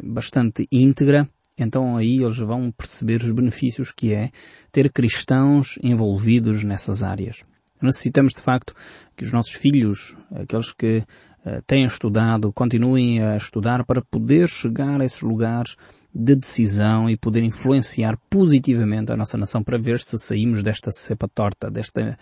bastante 0.04 0.68
íntegra, 0.72 1.28
então 1.58 1.96
aí 1.96 2.22
eles 2.22 2.38
vão 2.38 2.70
perceber 2.72 3.22
os 3.22 3.32
benefícios 3.32 3.92
que 3.92 4.14
é 4.14 4.30
ter 4.72 4.92
cristãos 4.92 5.80
envolvidos 5.82 6.64
nessas 6.64 7.02
áreas. 7.02 7.44
Necessitamos 7.82 8.34
de 8.34 8.42
facto 8.42 8.74
que 9.16 9.24
os 9.24 9.32
nossos 9.32 9.54
filhos, 9.54 10.16
aqueles 10.32 10.74
que 10.74 11.04
uh, 11.46 11.62
têm 11.68 11.86
estudado, 11.86 12.52
continuem 12.54 13.22
a 13.22 13.38
estudar 13.38 13.86
para 13.86 14.02
poder 14.02 14.48
chegar 14.48 15.02
a 15.02 15.06
esses 15.06 15.22
lugares 15.22 15.76
de 16.14 16.36
decisão 16.36 17.10
e 17.10 17.18
poder 17.18 17.44
influenciar 17.44 18.18
positivamente 18.30 19.12
a 19.12 19.18
nossa 19.18 19.38
nação 19.38 19.62
para 19.62 19.78
ver 19.78 20.00
se 20.00 20.18
saímos 20.18 20.64
desta 20.64 20.90
cepa 20.92 21.28
torta, 21.28 21.70
desta 21.70 22.18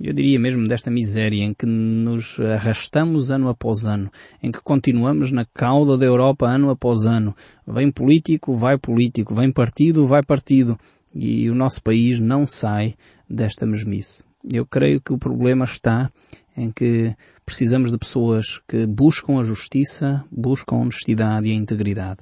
eu 0.00 0.12
diria 0.12 0.40
mesmo 0.40 0.66
desta 0.66 0.90
miséria 0.90 1.44
em 1.44 1.52
que 1.52 1.66
nos 1.66 2.40
arrastamos 2.40 3.30
ano 3.30 3.48
após 3.48 3.84
ano, 3.84 4.10
em 4.42 4.50
que 4.50 4.60
continuamos 4.60 5.30
na 5.30 5.44
cauda 5.44 5.98
da 5.98 6.06
Europa 6.06 6.46
ano 6.46 6.70
após 6.70 7.04
ano. 7.04 7.36
Vem 7.66 7.90
político, 7.90 8.56
vai 8.56 8.78
político, 8.78 9.34
vem 9.34 9.52
partido, 9.52 10.06
vai 10.06 10.22
partido. 10.22 10.78
E 11.14 11.48
o 11.50 11.54
nosso 11.54 11.82
país 11.82 12.18
não 12.18 12.46
sai 12.46 12.94
desta 13.28 13.66
mesmice. 13.66 14.24
Eu 14.50 14.66
creio 14.66 15.00
que 15.00 15.12
o 15.12 15.18
problema 15.18 15.64
está 15.64 16.10
em 16.56 16.70
que 16.70 17.14
precisamos 17.44 17.90
de 17.90 17.98
pessoas 17.98 18.60
que 18.68 18.86
buscam 18.86 19.40
a 19.40 19.44
justiça, 19.44 20.24
buscam 20.30 20.76
a 20.76 20.80
honestidade 20.80 21.48
e 21.48 21.52
a 21.52 21.54
integridade. 21.54 22.20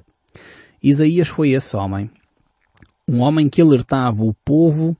Isaías 0.81 1.27
foi 1.27 1.51
esse 1.51 1.75
homem. 1.75 2.09
Um 3.07 3.19
homem 3.19 3.49
que 3.49 3.61
alertava 3.61 4.23
o 4.23 4.33
povo 4.45 4.95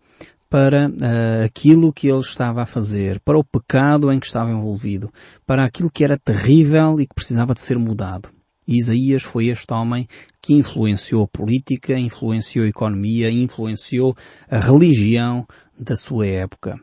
para 0.50 0.90
uh, 0.90 1.46
aquilo 1.46 1.94
que 1.94 2.10
ele 2.10 2.20
estava 2.20 2.64
a 2.64 2.66
fazer, 2.66 3.22
para 3.22 3.40
o 3.40 3.44
pecado 3.44 4.12
em 4.12 4.20
que 4.20 4.26
estava 4.26 4.52
envolvido, 4.52 5.12
para 5.46 5.64
aquilo 5.64 5.90
que 5.90 6.04
era 6.04 6.18
terrível 6.18 7.00
e 7.00 7.08
que 7.08 7.16
precisava 7.16 7.54
de 7.54 7.62
ser 7.62 7.80
mudado. 7.80 8.30
Isaías 8.68 9.24
foi 9.24 9.48
este 9.48 9.74
homem 9.74 10.06
que 10.42 10.54
influenciou 10.54 11.24
a 11.24 11.28
política, 11.28 11.98
influenciou 11.98 12.66
a 12.66 12.70
economia, 12.70 13.32
influenciou 13.32 14.16
a 14.50 14.60
religião 14.60 15.48
da 15.80 15.96
sua 15.96 16.28
época. 16.28 16.80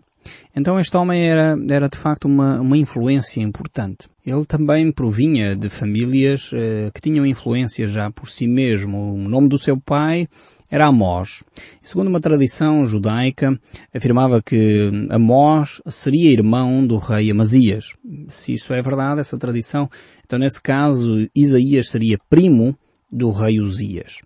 Então 0.54 0.78
este 0.78 0.97
homem 0.97 1.28
era, 1.28 1.56
era 1.70 1.88
de 1.88 1.97
facto 1.97 2.26
uma, 2.26 2.61
uma 2.61 2.76
influência 2.76 3.40
importante. 3.40 4.08
Ele 4.25 4.44
também 4.44 4.92
provinha 4.92 5.56
de 5.56 5.68
famílias 5.68 6.52
uh, 6.52 6.92
que 6.92 7.00
tinham 7.00 7.25
influência 7.25 7.87
já 7.87 8.11
por 8.11 8.28
si 8.28 8.47
mesmo. 8.47 9.14
O 9.14 9.28
nome 9.28 9.49
do 9.49 9.58
seu 9.58 9.78
pai 9.78 10.28
era 10.70 10.87
Amós. 10.87 11.42
Segundo 11.82 12.08
uma 12.08 12.20
tradição 12.20 12.87
judaica, 12.87 13.58
afirmava 13.94 14.42
que 14.42 14.90
Amós 15.11 15.80
seria 15.87 16.30
irmão 16.30 16.87
do 16.87 16.99
rei 16.99 17.30
Amazias. 17.30 17.94
Se 18.28 18.52
isso 18.52 18.73
é 18.75 18.82
verdade, 18.82 19.20
essa 19.20 19.38
tradição, 19.38 19.88
então 20.25 20.38
nesse 20.38 20.61
caso 20.61 21.26
Isaías 21.35 21.88
seria 21.88 22.18
primo 22.28 22.76
do 23.11 23.30
rei 23.30 23.61
Uzias. 23.61 24.18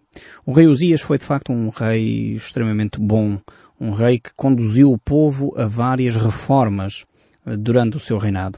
O 0.45 0.53
rei 0.53 0.67
Uzias 0.67 1.01
foi 1.01 1.17
de 1.17 1.25
facto 1.25 1.53
um 1.53 1.69
rei 1.69 2.33
extremamente 2.35 2.99
bom, 2.99 3.39
um 3.83 3.91
rei 3.91 4.21
que 4.21 4.31
conduziu 4.37 4.93
o 4.93 4.99
povo 4.99 5.53
a 5.57 5.67
várias 5.67 6.15
reformas 6.15 7.05
eh, 7.45 7.57
durante 7.57 7.97
o 7.97 8.01
seu 8.01 8.17
reinado. 8.17 8.57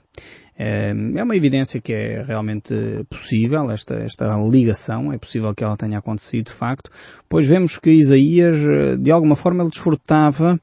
É 0.57 0.93
uma 0.93 1.35
evidência 1.35 1.81
que 1.81 1.93
é 1.93 2.23
realmente 2.23 2.73
possível, 3.11 3.69
esta, 3.73 3.95
esta 3.95 4.37
ligação, 4.37 5.13
é 5.13 5.19
possível 5.19 5.53
que 5.53 5.65
ela 5.65 5.77
tenha 5.77 5.99
acontecido 5.99 6.47
de 6.47 6.53
facto, 6.53 6.91
pois 7.29 7.45
vemos 7.45 7.77
que 7.77 7.91
Isaías, 7.91 8.57
eh, 8.63 8.97
de 8.97 9.11
alguma 9.11 9.35
forma, 9.35 9.65
ele 9.65 9.71
desfrutava 9.71 10.61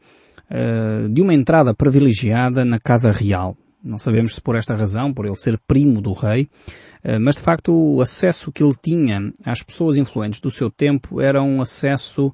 de 1.10 1.22
uma 1.22 1.34
entrada 1.34 1.74
privilegiada 1.74 2.66
na 2.66 2.78
casa 2.78 3.10
real. 3.10 3.56
Não 3.82 3.98
sabemos 3.98 4.36
se 4.36 4.42
por 4.42 4.58
esta 4.58 4.76
razão, 4.76 5.14
por 5.14 5.26
ele 5.26 5.38
ser 5.38 5.58
primo 5.66 6.02
do 6.02 6.12
rei, 6.12 6.50
mas 7.22 7.36
de 7.36 7.42
facto 7.42 7.72
o 7.72 8.02
acesso 8.02 8.52
que 8.52 8.62
ele 8.62 8.76
tinha 8.84 9.32
às 9.46 9.64
pessoas 9.64 9.96
influentes 9.96 10.42
do 10.42 10.52
seu 10.52 10.70
tempo 10.70 11.22
era 11.22 11.42
um 11.42 11.62
acesso 11.62 12.34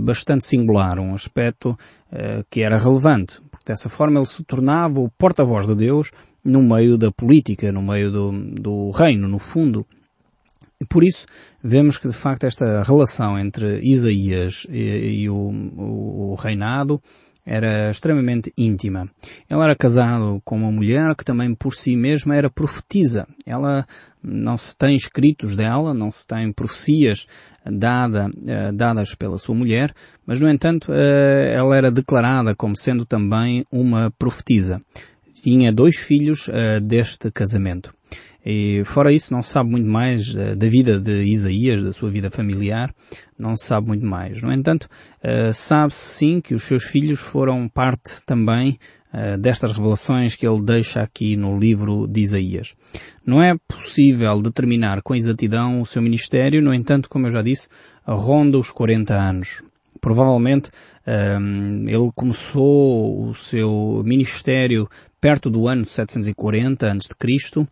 bastante 0.00 0.44
singular, 0.44 0.98
um 0.98 1.14
aspecto 1.14 1.76
que 2.48 2.62
era 2.62 2.78
relevante. 2.78 3.40
Porque 3.50 3.66
dessa 3.66 3.88
forma 3.88 4.18
ele 4.18 4.26
se 4.26 4.42
tornava 4.44 5.00
o 5.00 5.10
porta-voz 5.10 5.66
de 5.66 5.74
Deus 5.74 6.10
no 6.44 6.62
meio 6.62 6.96
da 6.96 7.10
política, 7.12 7.70
no 7.70 7.82
meio 7.82 8.10
do, 8.10 8.32
do 8.32 8.90
reino, 8.90 9.28
no 9.28 9.38
fundo. 9.38 9.86
E 10.80 10.86
por 10.86 11.04
isso 11.04 11.26
vemos 11.62 11.98
que 11.98 12.08
de 12.08 12.14
facto 12.14 12.44
esta 12.44 12.82
relação 12.82 13.38
entre 13.38 13.80
Isaías 13.80 14.66
e, 14.70 15.22
e 15.22 15.30
o, 15.30 15.34
o, 15.76 16.34
reinado 16.36 17.00
era 17.44 17.90
extremamente 17.90 18.52
íntima. 18.56 19.10
Ele 19.48 19.60
era 19.60 19.74
casado 19.76 20.40
com 20.44 20.56
uma 20.56 20.70
mulher 20.70 21.14
que 21.16 21.24
também 21.24 21.54
por 21.54 21.74
si 21.74 21.96
mesma 21.96 22.36
era 22.36 22.50
profetisa. 22.50 23.26
Ela 23.46 23.86
não 24.22 24.58
se 24.58 24.76
tem 24.76 24.94
escritos 24.94 25.56
dela, 25.56 25.94
não 25.94 26.12
se 26.12 26.26
tem 26.26 26.52
profecias 26.52 27.26
dada, 27.64 28.30
eh, 28.46 28.72
dadas 28.72 29.14
pela 29.14 29.38
sua 29.38 29.54
mulher, 29.54 29.94
mas 30.26 30.38
no 30.38 30.48
entanto 30.48 30.92
eh, 30.92 31.54
ela 31.56 31.76
era 31.76 31.90
declarada 31.90 32.54
como 32.54 32.76
sendo 32.76 33.06
também 33.06 33.64
uma 33.72 34.10
profetisa 34.18 34.80
tinha 35.42 35.72
dois 35.72 35.96
filhos 35.96 36.48
uh, 36.48 36.80
deste 36.82 37.30
casamento. 37.30 37.92
E 38.44 38.82
fora 38.84 39.12
isso, 39.12 39.32
não 39.32 39.42
se 39.42 39.50
sabe 39.50 39.70
muito 39.70 39.88
mais 39.88 40.34
uh, 40.34 40.56
da 40.56 40.66
vida 40.68 40.98
de 40.98 41.24
Isaías, 41.24 41.82
da 41.82 41.92
sua 41.92 42.10
vida 42.10 42.30
familiar, 42.30 42.94
não 43.38 43.56
se 43.56 43.66
sabe 43.66 43.86
muito 43.86 44.04
mais. 44.04 44.42
No 44.42 44.52
entanto, 44.52 44.88
uh, 45.22 45.52
sabe-se 45.52 46.14
sim 46.16 46.40
que 46.40 46.54
os 46.54 46.64
seus 46.64 46.84
filhos 46.84 47.20
foram 47.20 47.68
parte 47.68 48.24
também 48.24 48.78
destas 49.40 49.72
revelações 49.72 50.36
que 50.36 50.46
ele 50.46 50.62
deixa 50.62 51.02
aqui 51.02 51.36
no 51.36 51.58
livro 51.58 52.06
de 52.06 52.20
Isaías. 52.20 52.76
Não 53.26 53.42
é 53.42 53.56
possível 53.66 54.40
determinar 54.40 55.02
com 55.02 55.16
exatidão 55.16 55.80
o 55.80 55.84
seu 55.84 56.00
ministério, 56.00 56.62
no 56.62 56.72
entanto, 56.72 57.08
como 57.08 57.26
eu 57.26 57.30
já 57.32 57.42
disse, 57.42 57.66
ronda 58.06 58.56
os 58.56 58.70
40 58.70 59.12
anos. 59.12 59.64
Provavelmente 60.00 60.70
um, 61.06 61.88
ele 61.88 62.10
começou 62.14 63.28
o 63.28 63.34
seu 63.34 64.02
ministério 64.04 64.88
perto 65.20 65.50
do 65.50 65.68
ano 65.68 65.84
740 65.84 66.90
a.C. 66.90 67.66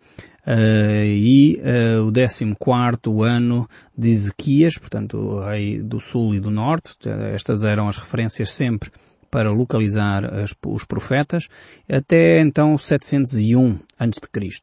Uh, 0.48 1.04
e 1.04 1.60
uh, 1.60 2.08
o 2.08 2.10
14 2.10 3.22
ano 3.22 3.68
de 3.94 4.08
Ezequias, 4.08 4.78
portanto 4.78 5.18
o 5.18 5.44
rei 5.44 5.82
do 5.82 6.00
sul 6.00 6.34
e 6.34 6.40
do 6.40 6.50
norte, 6.50 6.96
estas 7.34 7.64
eram 7.64 7.86
as 7.86 7.98
referências 7.98 8.50
sempre 8.50 8.90
para 9.30 9.52
localizar 9.52 10.24
as, 10.24 10.54
os 10.66 10.84
profetas, 10.84 11.48
até 11.86 12.40
então 12.40 12.78
701 12.78 13.78
a.C. 13.98 14.62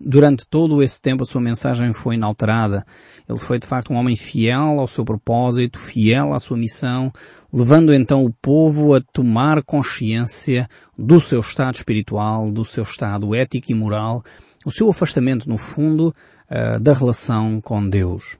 Durante 0.00 0.46
todo 0.48 0.82
esse 0.82 1.00
tempo 1.00 1.24
a 1.24 1.26
sua 1.26 1.42
mensagem 1.42 1.92
foi 1.92 2.14
inalterada. 2.14 2.84
Ele 3.28 3.38
foi 3.38 3.58
de 3.58 3.66
facto 3.66 3.92
um 3.92 3.96
homem 3.96 4.16
fiel 4.16 4.78
ao 4.78 4.88
seu 4.88 5.04
propósito, 5.04 5.78
fiel 5.78 6.32
à 6.32 6.38
sua 6.38 6.56
missão, 6.56 7.12
levando 7.52 7.92
então 7.92 8.24
o 8.24 8.32
povo 8.32 8.94
a 8.94 9.00
tomar 9.12 9.62
consciência 9.62 10.66
do 10.96 11.20
seu 11.20 11.40
estado 11.40 11.74
espiritual, 11.74 12.50
do 12.50 12.64
seu 12.64 12.82
estado 12.82 13.34
ético 13.34 13.72
e 13.72 13.74
moral, 13.74 14.22
o 14.66 14.72
seu 14.72 14.90
afastamento 14.90 15.48
no 15.48 15.56
fundo 15.56 16.12
uh, 16.50 16.80
da 16.80 16.92
relação 16.92 17.60
com 17.60 17.88
Deus. 17.88 18.36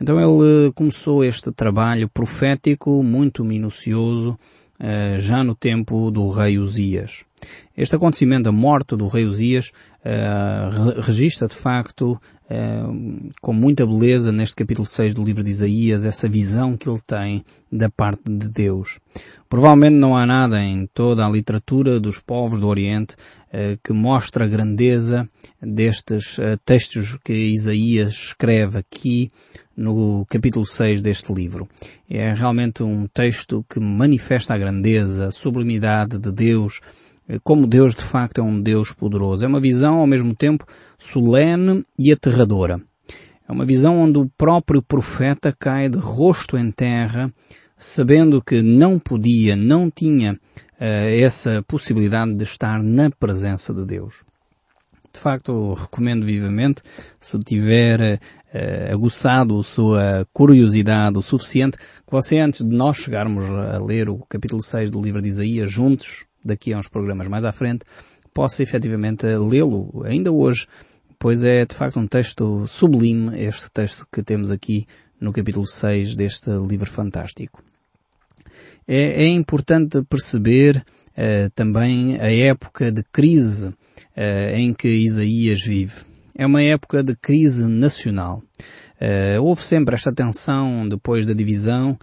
Então 0.00 0.18
ele 0.18 0.72
começou 0.72 1.24
este 1.24 1.52
trabalho 1.52 2.08
profético 2.08 3.04
muito 3.04 3.44
minucioso, 3.44 4.30
uh, 4.80 5.18
já 5.20 5.44
no 5.44 5.54
tempo 5.54 6.10
do 6.10 6.28
rei 6.28 6.58
Uzias. 6.58 7.24
Este 7.76 7.94
acontecimento, 7.94 8.48
a 8.48 8.52
morte 8.52 8.96
do 8.96 9.06
rei 9.06 9.24
Uzias, 9.24 9.70
uh, 10.04 11.00
registra 11.02 11.46
de 11.46 11.54
facto 11.54 12.20
uh, 12.50 13.30
com 13.40 13.52
muita 13.52 13.86
beleza 13.86 14.32
neste 14.32 14.56
capítulo 14.56 14.86
6 14.86 15.14
do 15.14 15.24
livro 15.24 15.42
de 15.42 15.50
Isaías 15.50 16.04
essa 16.04 16.28
visão 16.28 16.76
que 16.76 16.88
ele 16.88 17.00
tem 17.06 17.44
da 17.70 17.88
parte 17.88 18.22
de 18.28 18.48
Deus. 18.48 18.98
Provavelmente 19.48 19.94
não 19.94 20.16
há 20.16 20.26
nada 20.26 20.62
em 20.62 20.86
toda 20.92 21.24
a 21.24 21.30
literatura 21.30 22.00
dos 22.00 22.18
povos 22.18 22.60
do 22.60 22.66
Oriente 22.66 23.14
uh, 23.14 23.78
que 23.82 23.92
mostre 23.92 24.44
a 24.44 24.48
grandeza 24.48 25.28
destes 25.62 26.38
textos 26.64 27.18
que 27.24 27.32
Isaías 27.32 28.12
escreve 28.12 28.78
aqui 28.78 29.30
no 29.80 30.26
capítulo 30.28 30.66
6 30.66 31.00
deste 31.00 31.32
livro. 31.32 31.66
É 32.08 32.34
realmente 32.34 32.82
um 32.82 33.06
texto 33.06 33.64
que 33.68 33.80
manifesta 33.80 34.52
a 34.52 34.58
grandeza, 34.58 35.28
a 35.28 35.32
sublimidade 35.32 36.18
de 36.18 36.30
Deus, 36.30 36.80
eh, 36.82 37.09
como 37.44 37.66
Deus 37.66 37.94
de 37.94 38.02
facto 38.02 38.40
é 38.40 38.44
um 38.44 38.60
Deus 38.60 38.92
poderoso. 38.92 39.44
É 39.44 39.48
uma 39.48 39.60
visão 39.60 39.96
ao 39.96 40.06
mesmo 40.06 40.34
tempo 40.34 40.66
solene 40.98 41.84
e 41.98 42.12
aterradora. 42.12 42.80
É 43.48 43.52
uma 43.52 43.66
visão 43.66 43.98
onde 43.98 44.18
o 44.18 44.30
próprio 44.38 44.80
profeta 44.80 45.52
cai 45.58 45.88
de 45.88 45.98
rosto 45.98 46.56
em 46.56 46.70
terra, 46.70 47.32
sabendo 47.76 48.40
que 48.40 48.62
não 48.62 48.98
podia, 48.98 49.56
não 49.56 49.90
tinha 49.90 50.34
uh, 50.34 50.38
essa 50.78 51.60
possibilidade 51.66 52.36
de 52.36 52.44
estar 52.44 52.80
na 52.82 53.10
presença 53.10 53.74
de 53.74 53.84
Deus. 53.84 54.24
De 55.12 55.18
facto, 55.18 55.74
recomendo 55.74 56.24
vivamente, 56.24 56.80
se 57.20 57.36
tiver 57.40 58.20
uh, 58.20 58.92
aguçado 58.92 59.58
a 59.58 59.64
sua 59.64 60.26
curiosidade 60.32 61.18
o 61.18 61.22
suficiente, 61.22 61.76
que 61.76 62.12
você 62.12 62.38
antes 62.38 62.64
de 62.64 62.72
nós 62.72 62.98
chegarmos 62.98 63.44
a 63.46 63.84
ler 63.84 64.08
o 64.08 64.18
capítulo 64.28 64.62
6 64.62 64.92
do 64.92 65.02
livro 65.02 65.20
de 65.20 65.28
Isaías 65.28 65.72
juntos, 65.72 66.24
daqui 66.44 66.72
a 66.72 66.78
uns 66.78 66.88
programas 66.88 67.28
mais 67.28 67.44
à 67.44 67.52
frente, 67.52 67.84
possa 68.32 68.62
efetivamente 68.62 69.26
lê-lo 69.26 70.02
ainda 70.04 70.32
hoje, 70.32 70.66
pois 71.18 71.44
é 71.44 71.64
de 71.66 71.74
facto 71.74 71.98
um 71.98 72.06
texto 72.06 72.66
sublime, 72.66 73.38
este 73.42 73.70
texto 73.70 74.06
que 74.12 74.22
temos 74.22 74.50
aqui 74.50 74.86
no 75.20 75.32
capítulo 75.32 75.66
6 75.66 76.14
deste 76.14 76.50
livro 76.50 76.90
fantástico. 76.90 77.62
É, 78.88 79.24
é 79.24 79.28
importante 79.28 80.02
perceber 80.08 80.78
uh, 80.78 81.50
também 81.54 82.18
a 82.20 82.32
época 82.32 82.90
de 82.90 83.04
crise 83.12 83.68
uh, 83.68 84.54
em 84.54 84.72
que 84.72 84.88
Isaías 84.88 85.62
vive. 85.62 85.94
É 86.34 86.46
uma 86.46 86.62
época 86.62 87.02
de 87.02 87.14
crise 87.14 87.68
nacional. 87.68 88.42
Uh, 89.00 89.42
houve 89.42 89.62
sempre 89.62 89.94
esta 89.94 90.12
tensão 90.12 90.88
depois 90.88 91.24
da 91.24 91.32
divisão, 91.32 91.98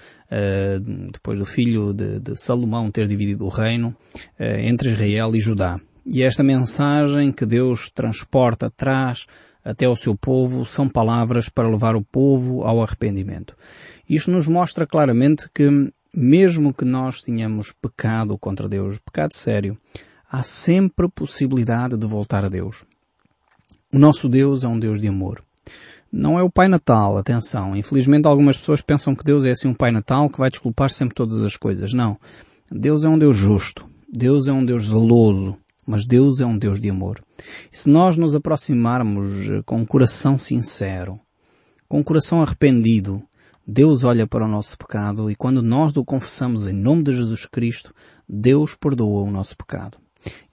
depois 1.12 1.40
do 1.40 1.46
filho 1.46 1.94
de, 1.94 2.20
de, 2.20 2.36
Salomão 2.36 2.92
ter 2.92 3.08
dividido 3.08 3.46
o 3.46 3.50
reino 3.50 3.96
uh, 4.40 4.44
entre 4.60 4.90
Israel 4.90 5.36
e 5.36 5.40
Judá. 5.40 5.80
E 6.06 6.24
esta 6.24 6.44
mensagem 6.44 7.32
que 7.32 7.46
Deus 7.46 7.90
transporta, 7.92 8.70
traz 8.70 9.26
até 9.64 9.86
ao 9.86 9.96
seu 9.96 10.16
povo, 10.16 10.66
são 10.66 10.88
palavras 10.88 11.50
para 11.50 11.70
levar 11.70 11.96
o 11.96 12.02
povo 12.02 12.64
ao 12.64 12.82
arrependimento. 12.82 13.56
Isto 14.10 14.32
nos 14.32 14.48
mostra 14.48 14.88
claramente 14.88 15.50
que, 15.54 15.92
mesmo 16.14 16.74
que 16.74 16.86
nós 16.86 17.22
tenhamos 17.22 17.74
pecado 17.74 18.38
contra 18.38 18.70
Deus, 18.70 19.00
pecado 19.00 19.34
sério, 19.34 19.78
há 20.30 20.42
sempre 20.44 21.10
possibilidade 21.10 21.98
de 21.98 22.08
voltar 22.08 22.46
a 22.46 22.50
Deus. 22.50 22.86
O 23.94 24.00
nosso 24.00 24.30
Deus 24.30 24.64
é 24.64 24.68
um 24.68 24.80
Deus 24.80 25.02
de 25.02 25.08
amor 25.08 25.47
não 26.18 26.40
é 26.40 26.42
o 26.42 26.50
Pai 26.50 26.68
Natal, 26.68 27.16
atenção. 27.16 27.76
Infelizmente 27.76 28.28
algumas 28.28 28.58
pessoas 28.58 28.82
pensam 28.82 29.16
que 29.16 29.24
Deus 29.24 29.46
é 29.46 29.52
assim 29.52 29.68
um 29.68 29.74
Pai 29.74 29.92
Natal 29.92 30.28
que 30.28 30.40
vai 30.40 30.50
desculpar 30.50 30.90
sempre 30.90 31.14
todas 31.14 31.44
as 31.44 31.56
coisas. 31.56 31.94
Não. 31.94 32.20
Deus 32.72 33.04
é 33.04 33.10
um 33.10 33.20
Deus 33.20 33.38
justo. 33.38 33.86
Deus 34.12 34.48
é 34.48 34.52
um 34.52 34.66
Deus 34.66 34.88
zeloso. 34.88 35.56
Mas 35.86 36.08
Deus 36.08 36.42
é 36.42 36.46
um 36.46 36.58
Deus 36.58 36.82
de 36.82 36.90
amor. 36.90 37.24
E 37.72 37.78
se 37.78 37.88
nós 37.88 38.18
nos 38.18 38.34
aproximarmos 38.34 39.48
eh, 39.48 39.62
com 39.64 39.78
um 39.78 39.86
coração 39.86 40.40
sincero, 40.40 41.20
com 41.88 42.00
um 42.00 42.04
coração 42.04 42.42
arrependido, 42.42 43.22
Deus 43.66 44.04
olha 44.04 44.26
para 44.26 44.44
o 44.44 44.50
nosso 44.50 44.76
pecado 44.76 45.30
e 45.30 45.36
quando 45.36 45.62
nós 45.62 45.96
o 45.96 46.04
confessamos 46.04 46.68
em 46.68 46.74
nome 46.74 47.04
de 47.04 47.14
Jesus 47.14 47.46
Cristo, 47.46 47.94
Deus 48.28 48.74
perdoa 48.74 49.22
o 49.22 49.32
nosso 49.32 49.56
pecado. 49.56 50.00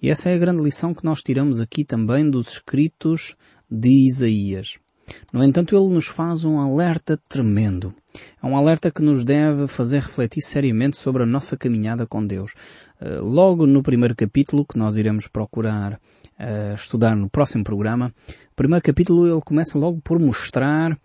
E 0.00 0.11
essa 0.11 0.28
é 0.28 0.35
a 0.35 0.38
grande 0.38 0.62
lição 0.62 0.92
que 0.92 1.04
nós 1.04 1.23
tiramos 1.23 1.59
aqui 1.59 1.85
também 1.85 2.28
dos 2.28 2.49
escritos 2.49 3.35
de 3.68 4.06
Isaías. 4.06 4.83
No 5.32 5.44
entanto, 5.44 5.76
ele 5.76 5.92
nos 5.92 6.06
faz 6.06 6.44
um 6.44 6.58
alerta 6.58 7.18
tremendo. 7.28 7.94
É 8.42 8.46
um 8.46 8.56
alerta 8.56 8.90
que 8.90 9.02
nos 9.02 9.25
deve 9.25 9.66
fazer 9.66 10.00
refletir 10.00 10.42
seriamente 10.42 10.96
sobre 10.96 11.23
a 11.23 11.26
nossa 11.26 11.56
caminhada 11.56 12.06
com 12.06 12.26
Deus. 12.26 12.52
Eh, 13.00 13.18
logo 13.20 13.66
no 13.66 13.82
primeiro 13.82 14.14
capítulo, 14.14 14.64
que 14.64 14.78
nós 14.78 14.96
iremos 14.96 15.26
procurar 15.26 15.94
uh, 15.94 16.75
estudar 16.75 17.14
no 17.14 17.28
próximo 17.28 17.64
programa, 17.64 18.14
o 18.52 18.54
primeiro 18.54 18.82
capítulo 18.82 19.26
ele 19.26 19.40
começa 19.42 19.78
logo 19.78 20.00
por 20.00 20.18
mostrar 20.18 20.99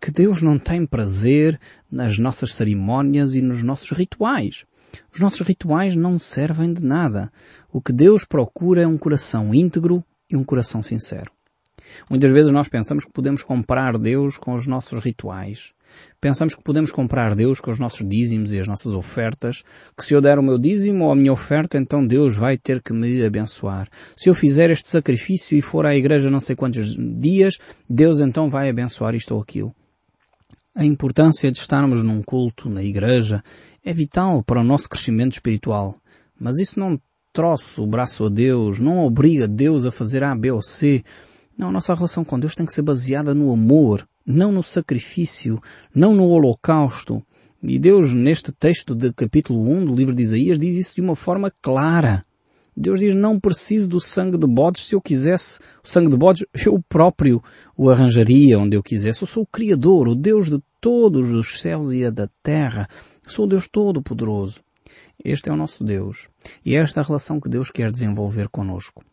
que 0.00 0.10
Deus 0.10 0.42
não 0.42 0.58
tem 0.58 0.86
prazer 0.86 1.58
nas 1.90 2.18
nossas 2.18 2.54
cerimónias 2.54 3.34
e 3.34 3.40
nos 3.40 3.62
nossos 3.62 3.90
rituais. 3.92 4.64
Os 5.12 5.20
nossos 5.20 5.46
rituais 5.46 5.94
não 5.94 6.18
servem 6.18 6.72
de 6.72 6.84
nada. 6.84 7.32
O 7.72 7.80
que 7.80 7.92
Deus 7.92 8.24
procura 8.24 8.82
é 8.82 8.86
um 8.86 8.98
coração 8.98 9.54
íntegro 9.54 10.04
e 10.30 10.36
um 10.36 10.44
coração 10.44 10.82
sincero. 10.82 11.30
Muitas 12.08 12.32
vezes 12.32 12.50
nós 12.50 12.68
pensamos 12.68 13.04
que 13.04 13.12
podemos 13.12 13.42
comprar 13.42 13.98
Deus 13.98 14.36
com 14.36 14.54
os 14.54 14.66
nossos 14.66 14.98
rituais. 14.98 15.72
Pensamos 16.20 16.54
que 16.54 16.62
podemos 16.62 16.90
comprar 16.90 17.34
Deus 17.34 17.60
com 17.60 17.70
os 17.70 17.78
nossos 17.78 18.06
dízimos 18.08 18.52
e 18.52 18.58
as 18.58 18.66
nossas 18.66 18.92
ofertas, 18.92 19.62
que 19.96 20.04
se 20.04 20.14
eu 20.14 20.20
der 20.20 20.38
o 20.38 20.42
meu 20.42 20.58
dízimo 20.58 21.04
ou 21.04 21.12
a 21.12 21.16
minha 21.16 21.32
oferta, 21.32 21.78
então 21.78 22.06
Deus 22.06 22.36
vai 22.36 22.56
ter 22.56 22.82
que 22.82 22.92
me 22.92 23.24
abençoar. 23.24 23.88
Se 24.16 24.28
eu 24.28 24.34
fizer 24.34 24.70
este 24.70 24.88
sacrifício 24.88 25.56
e 25.56 25.62
for 25.62 25.86
à 25.86 25.94
igreja 25.94 26.30
não 26.30 26.40
sei 26.40 26.56
quantos 26.56 26.96
dias, 27.20 27.58
Deus 27.88 28.20
então 28.20 28.48
vai 28.48 28.68
abençoar 28.68 29.14
isto 29.14 29.34
ou 29.34 29.40
aquilo. 29.40 29.74
A 30.74 30.84
importância 30.84 31.52
de 31.52 31.58
estarmos 31.58 32.02
num 32.02 32.22
culto 32.22 32.68
na 32.68 32.82
igreja 32.82 33.42
é 33.84 33.92
vital 33.92 34.42
para 34.42 34.60
o 34.60 34.64
nosso 34.64 34.88
crescimento 34.88 35.34
espiritual. 35.34 35.94
Mas 36.40 36.58
isso 36.58 36.80
não 36.80 36.98
troça 37.32 37.82
o 37.82 37.86
braço 37.86 38.24
a 38.24 38.28
Deus, 38.28 38.80
não 38.80 39.04
obriga 39.04 39.46
Deus 39.46 39.84
a 39.84 39.92
fazer 39.92 40.24
A, 40.24 40.34
B 40.34 40.50
ou 40.50 40.62
C, 40.62 41.04
não, 41.56 41.68
a 41.68 41.72
nossa 41.72 41.94
relação 41.94 42.24
com 42.24 42.38
Deus 42.38 42.54
tem 42.54 42.66
que 42.66 42.72
ser 42.72 42.82
baseada 42.82 43.32
no 43.32 43.52
amor, 43.52 44.08
não 44.26 44.50
no 44.50 44.62
sacrifício, 44.62 45.60
não 45.94 46.12
no 46.12 46.26
holocausto. 46.26 47.22
E 47.62 47.78
Deus, 47.78 48.12
neste 48.12 48.52
texto 48.52 48.94
de 48.94 49.12
capítulo 49.12 49.60
1 49.70 49.86
do 49.86 49.94
livro 49.94 50.14
de 50.14 50.22
Isaías, 50.22 50.58
diz 50.58 50.74
isso 50.74 50.96
de 50.96 51.00
uma 51.00 51.14
forma 51.14 51.52
clara. 51.62 52.26
Deus 52.76 52.98
diz, 52.98 53.14
não 53.14 53.38
preciso 53.38 53.88
do 53.88 54.00
sangue 54.00 54.36
de 54.36 54.48
bodes. 54.48 54.86
Se 54.86 54.96
eu 54.96 55.00
quisesse 55.00 55.60
o 55.82 55.88
sangue 55.88 56.10
de 56.10 56.16
bodes, 56.16 56.44
eu 56.66 56.82
próprio 56.88 57.40
o 57.76 57.88
arranjaria 57.88 58.58
onde 58.58 58.76
eu 58.76 58.82
quisesse. 58.82 59.22
Eu 59.22 59.28
sou 59.28 59.44
o 59.44 59.46
Criador, 59.46 60.08
o 60.08 60.14
Deus 60.14 60.50
de 60.50 60.60
todos 60.80 61.30
os 61.30 61.60
céus 61.60 61.92
e 61.92 62.04
a 62.04 62.10
da 62.10 62.28
terra. 62.42 62.88
Sou 63.22 63.44
o 63.44 63.48
Deus 63.48 63.68
Todo-Poderoso. 63.68 64.60
Este 65.24 65.48
é 65.48 65.52
o 65.52 65.56
nosso 65.56 65.84
Deus. 65.84 66.28
E 66.64 66.74
é 66.74 66.80
esta 66.80 67.00
a 67.00 67.04
relação 67.04 67.40
que 67.40 67.48
Deus 67.48 67.70
quer 67.70 67.92
desenvolver 67.92 68.48
conosco. 68.48 69.04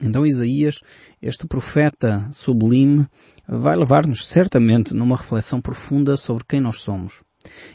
Então 0.00 0.26
Isaías, 0.26 0.80
este 1.22 1.46
profeta 1.46 2.28
sublime, 2.32 3.06
vai 3.48 3.76
levar-nos 3.76 4.26
certamente 4.26 4.94
numa 4.94 5.16
reflexão 5.16 5.60
profunda 5.60 6.16
sobre 6.16 6.44
quem 6.46 6.60
nós 6.60 6.80
somos. 6.80 7.22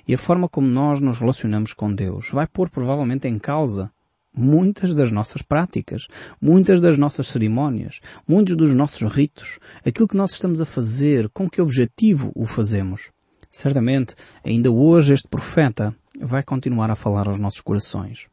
E 0.08 0.14
a 0.14 0.18
forma 0.18 0.48
como 0.48 0.68
nós 0.68 1.00
nos 1.00 1.18
relacionamos 1.18 1.74
com 1.74 1.94
Deus 1.94 2.30
vai 2.32 2.46
pôr 2.46 2.70
provavelmente 2.70 3.28
em 3.28 3.40
causa 3.40 3.92
muitas 4.36 4.94
das 4.94 5.12
nossas 5.12 5.42
práticas, 5.42 6.08
muitas 6.42 6.80
das 6.80 6.98
nossas 6.98 7.28
cerimónias, 7.28 8.00
muitos 8.28 8.56
dos 8.56 8.74
nossos 8.74 9.12
ritos, 9.12 9.60
aquilo 9.86 10.08
que 10.08 10.16
nós 10.16 10.32
estamos 10.32 10.62
a 10.62 10.66
fazer, 10.66 11.30
com 11.30 11.50
que 11.50 11.62
objetivo 11.62 12.32
o 12.36 12.46
fazemos. 12.46 13.10
Certamente, 13.50 14.16
ainda 14.46 14.72
hoje 14.72 15.14
este 15.14 15.28
profeta 15.28 15.94
vai 16.20 16.44
continuar 16.44 16.90
a 16.90 16.96
falar 16.96 17.28
aos 17.28 17.40
nossos 17.40 17.62
corações. 17.62 18.28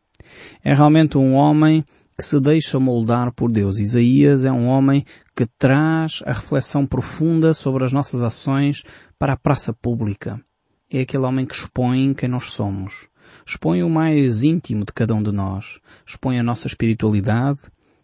É 0.63 0.75
realmente 0.75 1.17
um 1.17 1.35
homem 1.35 1.85
que 2.19 2.25
se 2.25 2.41
deixa 2.41 2.81
moldar 2.81 3.33
por 3.33 3.49
Deus. 3.49 3.79
Isaías 3.79 4.45
é 4.45 4.51
um 4.51 4.67
homem 4.67 5.05
que 5.37 5.47
traz 5.47 6.21
a 6.27 6.33
reflexão 6.33 6.85
profunda 6.85 7.55
sobre 7.55 7.85
as 7.85 7.93
nossas 7.93 8.23
ações 8.23 8.83
para 9.17 9.35
a 9.35 9.37
praça 9.37 9.73
pública. 9.73 10.43
É 10.91 11.03
aquele 11.03 11.23
homem 11.23 11.47
que 11.47 11.55
expõe 11.55 12.13
quem 12.15 12.29
nós 12.29 12.51
somos. 12.51 13.09
Expõe 13.47 13.85
o 13.85 13.89
mais 13.89 14.43
íntimo 14.43 14.85
de 14.85 14.93
cada 14.93 15.15
um 15.15 15.23
de 15.23 15.31
nós. 15.31 15.79
Expõe 16.05 16.41
a 16.41 16.43
nossa 16.43 16.67
espiritualidade, 16.67 17.61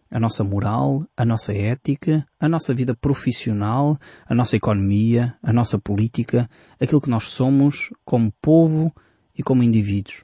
a 0.09 0.17
nossa 0.17 0.45
moral, 0.45 1.05
a 1.17 1.25
nossa 1.25 1.53
ética, 1.53 2.25
a 2.39 2.47
nossa 2.47 2.73
vida 2.73 2.95
profissional, 2.95 3.97
a 4.25 4.33
nossa 4.33 4.55
economia, 4.55 5.35
a 5.43 5.51
nossa 5.51 5.77
política, 5.77 6.49
aquilo 6.79 7.01
que 7.01 7.09
nós 7.09 7.25
somos 7.25 7.89
como 8.05 8.31
povo 8.41 8.93
e 9.37 9.43
como 9.43 9.61
indivíduos. 9.61 10.23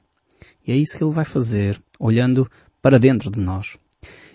E 0.66 0.72
é 0.72 0.76
isso 0.76 0.96
que 0.96 1.04
ele 1.04 1.12
vai 1.12 1.26
fazer, 1.26 1.78
olhando 2.00 2.48
para 2.82 2.98
dentro 2.98 3.30
de 3.30 3.38
nós. 3.38 3.78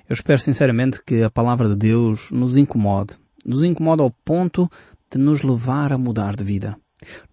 Eu 0.10 0.14
espero 0.14 0.40
sinceramente 0.40 1.04
que 1.06 1.22
a 1.22 1.30
palavra 1.30 1.68
de 1.68 1.76
Deus 1.76 2.32
nos 2.32 2.56
incomode. 2.56 3.16
Nos 3.46 3.62
incomoda 3.62 4.02
ao 4.02 4.10
ponto 4.10 4.70
de 5.12 5.18
nos 5.18 5.44
levar 5.44 5.92
a 5.92 5.98
mudar 5.98 6.34
de 6.36 6.46
vida. 6.46 6.78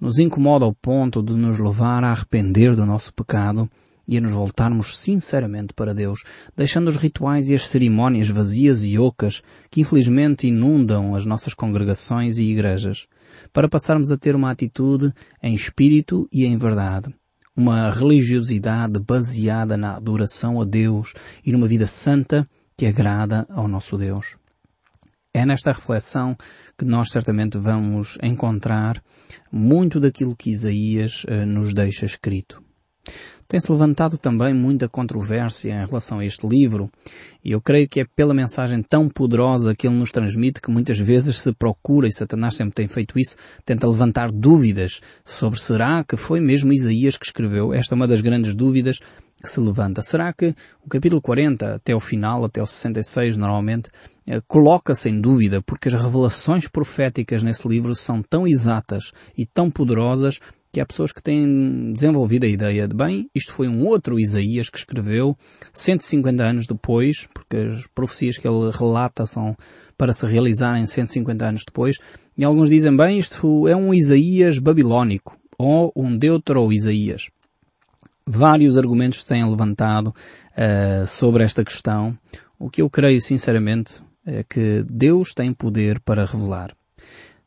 Nos 0.00 0.18
incomoda 0.18 0.64
ao 0.64 0.74
ponto 0.74 1.22
de 1.22 1.32
nos 1.32 1.60
levar 1.60 2.02
a 2.02 2.10
arrepender 2.10 2.74
do 2.74 2.84
nosso 2.84 3.14
pecado 3.14 3.70
e 4.06 4.18
a 4.18 4.20
nos 4.20 4.32
voltarmos 4.32 4.98
sinceramente 4.98 5.72
para 5.72 5.94
Deus, 5.94 6.24
deixando 6.56 6.88
os 6.88 6.96
rituais 6.96 7.48
e 7.48 7.54
as 7.54 7.68
cerimónias 7.68 8.28
vazias 8.28 8.84
e 8.84 8.98
ocas 8.98 9.40
que 9.70 9.80
infelizmente 9.80 10.48
inundam 10.48 11.14
as 11.14 11.24
nossas 11.24 11.54
congregações 11.54 12.38
e 12.38 12.50
igrejas, 12.50 13.06
para 13.52 13.68
passarmos 13.68 14.10
a 14.10 14.16
ter 14.16 14.34
uma 14.34 14.50
atitude 14.50 15.12
em 15.42 15.54
espírito 15.54 16.28
e 16.30 16.44
em 16.44 16.58
verdade. 16.58 17.14
Uma 17.56 17.90
religiosidade 17.90 18.98
baseada 18.98 19.76
na 19.76 19.96
adoração 19.96 20.60
a 20.60 20.64
Deus 20.64 21.14
e 21.44 21.52
numa 21.52 21.68
vida 21.68 21.86
santa 21.86 22.48
que 22.76 22.86
agrada 22.86 23.46
ao 23.48 23.68
nosso 23.68 23.96
Deus. 23.96 24.36
É 25.32 25.44
nesta 25.44 25.72
reflexão 25.72 26.36
que 26.78 26.84
nós 26.84 27.10
certamente 27.10 27.58
vamos 27.58 28.18
encontrar 28.22 29.02
muito 29.50 29.98
daquilo 29.98 30.36
que 30.36 30.50
Isaías 30.50 31.24
uh, 31.24 31.46
nos 31.46 31.72
deixa 31.72 32.06
escrito. 32.06 32.62
Tem-se 33.46 33.70
levantado 33.70 34.16
também 34.16 34.54
muita 34.54 34.88
controvérsia 34.88 35.72
em 35.72 35.86
relação 35.86 36.18
a 36.18 36.24
este 36.24 36.46
livro, 36.46 36.90
e 37.44 37.52
eu 37.52 37.60
creio 37.60 37.88
que 37.88 38.00
é 38.00 38.06
pela 38.16 38.32
mensagem 38.32 38.82
tão 38.82 39.08
poderosa 39.08 39.74
que 39.74 39.86
ele 39.86 39.96
nos 39.96 40.10
transmite 40.10 40.60
que 40.60 40.70
muitas 40.70 40.98
vezes 40.98 41.38
se 41.38 41.52
procura, 41.52 42.08
e 42.08 42.12
Satanás 42.12 42.56
sempre 42.56 42.74
tem 42.74 42.88
feito 42.88 43.18
isso, 43.18 43.36
tenta 43.64 43.86
levantar 43.86 44.32
dúvidas 44.32 45.00
sobre 45.24 45.60
será 45.60 46.02
que 46.02 46.16
foi 46.16 46.40
mesmo 46.40 46.72
Isaías 46.72 47.16
que 47.16 47.26
escreveu. 47.26 47.72
Esta 47.72 47.94
é 47.94 47.96
uma 47.96 48.08
das 48.08 48.20
grandes 48.20 48.54
dúvidas 48.54 48.98
que 49.44 49.50
se 49.50 49.60
levanta. 49.60 50.00
Será 50.00 50.32
que 50.32 50.54
o 50.82 50.88
capítulo 50.88 51.20
40 51.20 51.74
até 51.74 51.94
o 51.94 52.00
final, 52.00 52.44
até 52.44 52.62
o 52.62 52.66
66 52.66 53.36
normalmente, 53.36 53.90
eh, 54.26 54.40
coloca-se 54.48 55.10
em 55.10 55.20
dúvida 55.20 55.60
porque 55.60 55.88
as 55.88 55.94
revelações 55.94 56.66
proféticas 56.66 57.42
nesse 57.42 57.68
livro 57.68 57.94
são 57.94 58.22
tão 58.22 58.48
exatas 58.48 59.12
e 59.36 59.44
tão 59.44 59.70
poderosas 59.70 60.40
que 60.74 60.80
há 60.80 60.84
pessoas 60.84 61.12
que 61.12 61.22
têm 61.22 61.92
desenvolvido 61.92 62.44
a 62.44 62.48
ideia 62.48 62.88
de, 62.88 62.96
bem, 62.96 63.30
isto 63.32 63.52
foi 63.52 63.68
um 63.68 63.86
outro 63.86 64.18
Isaías 64.18 64.68
que 64.68 64.76
escreveu 64.76 65.36
150 65.72 66.42
anos 66.42 66.66
depois, 66.66 67.28
porque 67.32 67.58
as 67.58 67.86
profecias 67.94 68.36
que 68.36 68.48
ele 68.48 68.72
relata 68.72 69.24
são 69.24 69.56
para 69.96 70.12
se 70.12 70.26
realizarem 70.26 70.84
150 70.84 71.46
anos 71.46 71.62
depois, 71.64 71.96
e 72.36 72.44
alguns 72.44 72.68
dizem, 72.68 72.96
bem, 72.96 73.20
isto 73.20 73.68
é 73.68 73.76
um 73.76 73.94
Isaías 73.94 74.58
babilónico, 74.58 75.38
ou 75.56 75.92
um 75.94 76.16
Deutero-Isaías. 76.16 77.30
Vários 78.26 78.76
argumentos 78.76 79.22
se 79.22 79.28
têm 79.28 79.48
levantado 79.48 80.08
uh, 80.08 81.06
sobre 81.06 81.44
esta 81.44 81.64
questão. 81.64 82.18
O 82.58 82.68
que 82.68 82.82
eu 82.82 82.90
creio 82.90 83.20
sinceramente 83.20 84.02
é 84.26 84.42
que 84.42 84.84
Deus 84.90 85.34
tem 85.34 85.52
poder 85.52 86.00
para 86.00 86.26
revelar. 86.26 86.74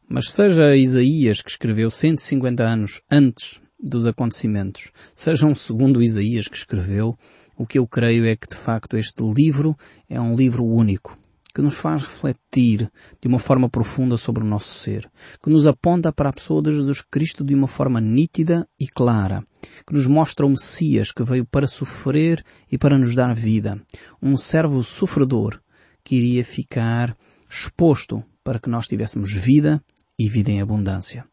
Mas 0.09 0.31
seja 0.31 0.73
Isaías 0.73 1.41
que 1.41 1.49
escreveu 1.49 1.91
150 1.91 2.63
anos 2.63 3.01
antes 3.11 3.59
dos 3.77 4.05
acontecimentos, 4.05 4.89
seja 5.13 5.45
um 5.45 5.53
segundo 5.53 6.01
Isaías 6.01 6.47
que 6.47 6.55
escreveu, 6.55 7.17
o 7.57 7.67
que 7.67 7.77
eu 7.77 7.85
creio 7.85 8.25
é 8.25 8.33
que 8.33 8.47
de 8.47 8.55
facto 8.55 8.95
este 8.95 9.21
livro 9.21 9.75
é 10.09 10.19
um 10.19 10.33
livro 10.33 10.63
único 10.63 11.17
que 11.53 11.61
nos 11.61 11.75
faz 11.75 12.03
refletir 12.03 12.89
de 13.19 13.27
uma 13.27 13.37
forma 13.37 13.67
profunda 13.67 14.15
sobre 14.15 14.43
o 14.43 14.47
nosso 14.47 14.79
ser, 14.79 15.11
que 15.43 15.49
nos 15.49 15.67
aponta 15.67 16.13
para 16.13 16.29
a 16.29 16.33
pessoa 16.33 16.61
de 16.61 16.71
Jesus 16.71 17.01
Cristo 17.01 17.43
de 17.43 17.53
uma 17.53 17.67
forma 17.67 17.99
nítida 17.99 18.65
e 18.79 18.87
clara, 18.87 19.43
que 19.85 19.93
nos 19.93 20.07
mostra 20.07 20.45
o 20.45 20.49
Messias 20.49 21.11
que 21.11 21.23
veio 21.23 21.45
para 21.45 21.67
sofrer 21.67 22.45
e 22.71 22.77
para 22.77 22.97
nos 22.97 23.13
dar 23.13 23.35
vida, 23.35 23.77
um 24.21 24.37
servo 24.37 24.81
sofredor 24.85 25.59
que 26.01 26.15
iria 26.15 26.45
ficar 26.45 27.13
exposto 27.49 28.23
para 28.41 28.59
que 28.59 28.69
nós 28.69 28.87
tivéssemos 28.87 29.33
vida 29.33 29.83
e 30.17 30.27
vida 30.29 30.51
em 30.51 30.61
abundância. 30.61 31.25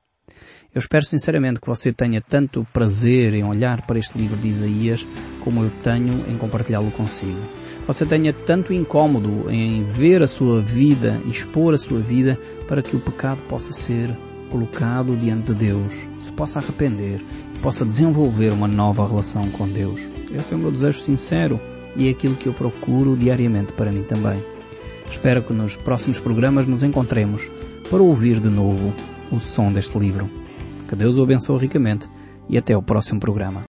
Eu 0.75 0.79
espero 0.81 1.05
sinceramente 1.05 1.61
que 1.61 1.69
você 1.69 1.93
tenha 1.93 2.21
tanto 2.21 2.67
prazer 2.73 3.35
em 3.35 3.45
olhar 3.45 3.87
para 3.87 3.99
este 3.99 4.19
livro 4.19 4.37
de 4.37 4.49
Isaías 4.49 5.07
como 5.43 5.63
eu 5.63 5.71
tenho 5.83 6.25
em 6.29 6.37
compartilhá-lo 6.37 6.91
consigo 6.91 7.41
você 7.87 8.07
tenha 8.07 8.33
tanto 8.33 8.73
incômodo 8.73 9.51
em 9.51 9.83
ver 9.85 10.23
a 10.23 10.27
sua 10.27 10.63
vida, 10.63 11.21
expor 11.27 11.75
a 11.75 11.79
sua 11.79 12.01
vida, 12.01 12.39
para 12.67 12.83
que 12.83 12.97
o 12.97 13.01
pecado 13.01 13.43
possa 13.43 13.73
ser 13.73 14.17
colocado 14.51 15.17
diante 15.17 15.53
de 15.53 15.67
Deus, 15.67 16.09
se 16.17 16.33
possa 16.33 16.61
arrepender 16.61 17.21
e 17.55 17.59
possa 17.59 17.85
desenvolver 17.85 18.53
uma 18.53 18.69
nova 18.69 19.07
relação 19.07 19.43
com 19.51 19.69
Deus. 19.69 20.01
Esse 20.35 20.55
é 20.55 20.57
o 20.57 20.59
meu 20.59 20.71
desejo 20.71 21.01
sincero 21.01 21.61
e 21.95 22.09
é 22.09 22.11
aquilo 22.11 22.37
que 22.37 22.47
eu 22.47 22.55
procuro 22.55 23.17
diariamente 23.17 23.73
para 23.75 23.93
mim 23.93 24.03
também. 24.03 24.43
Espero 25.07 25.43
que 25.43 25.53
nos 25.53 25.77
próximos 25.77 26.19
programas 26.19 26.67
nos 26.67 26.83
encontremos 26.83 27.51
para 27.91 28.03
ouvir 28.03 28.41
de 28.41 28.49
novo 28.49 28.93
o 29.31 29.39
som 29.39 29.73
deste 29.73 29.99
livro. 29.99 30.29
Que 30.89 30.97
Deus 30.97 31.17
o 31.17 31.23
abençoe 31.23 31.59
ricamente 31.59 32.09
e 32.49 32.59
até 32.59 32.77
o 32.77 32.83
próximo 32.83 33.21
programa. 33.21 33.63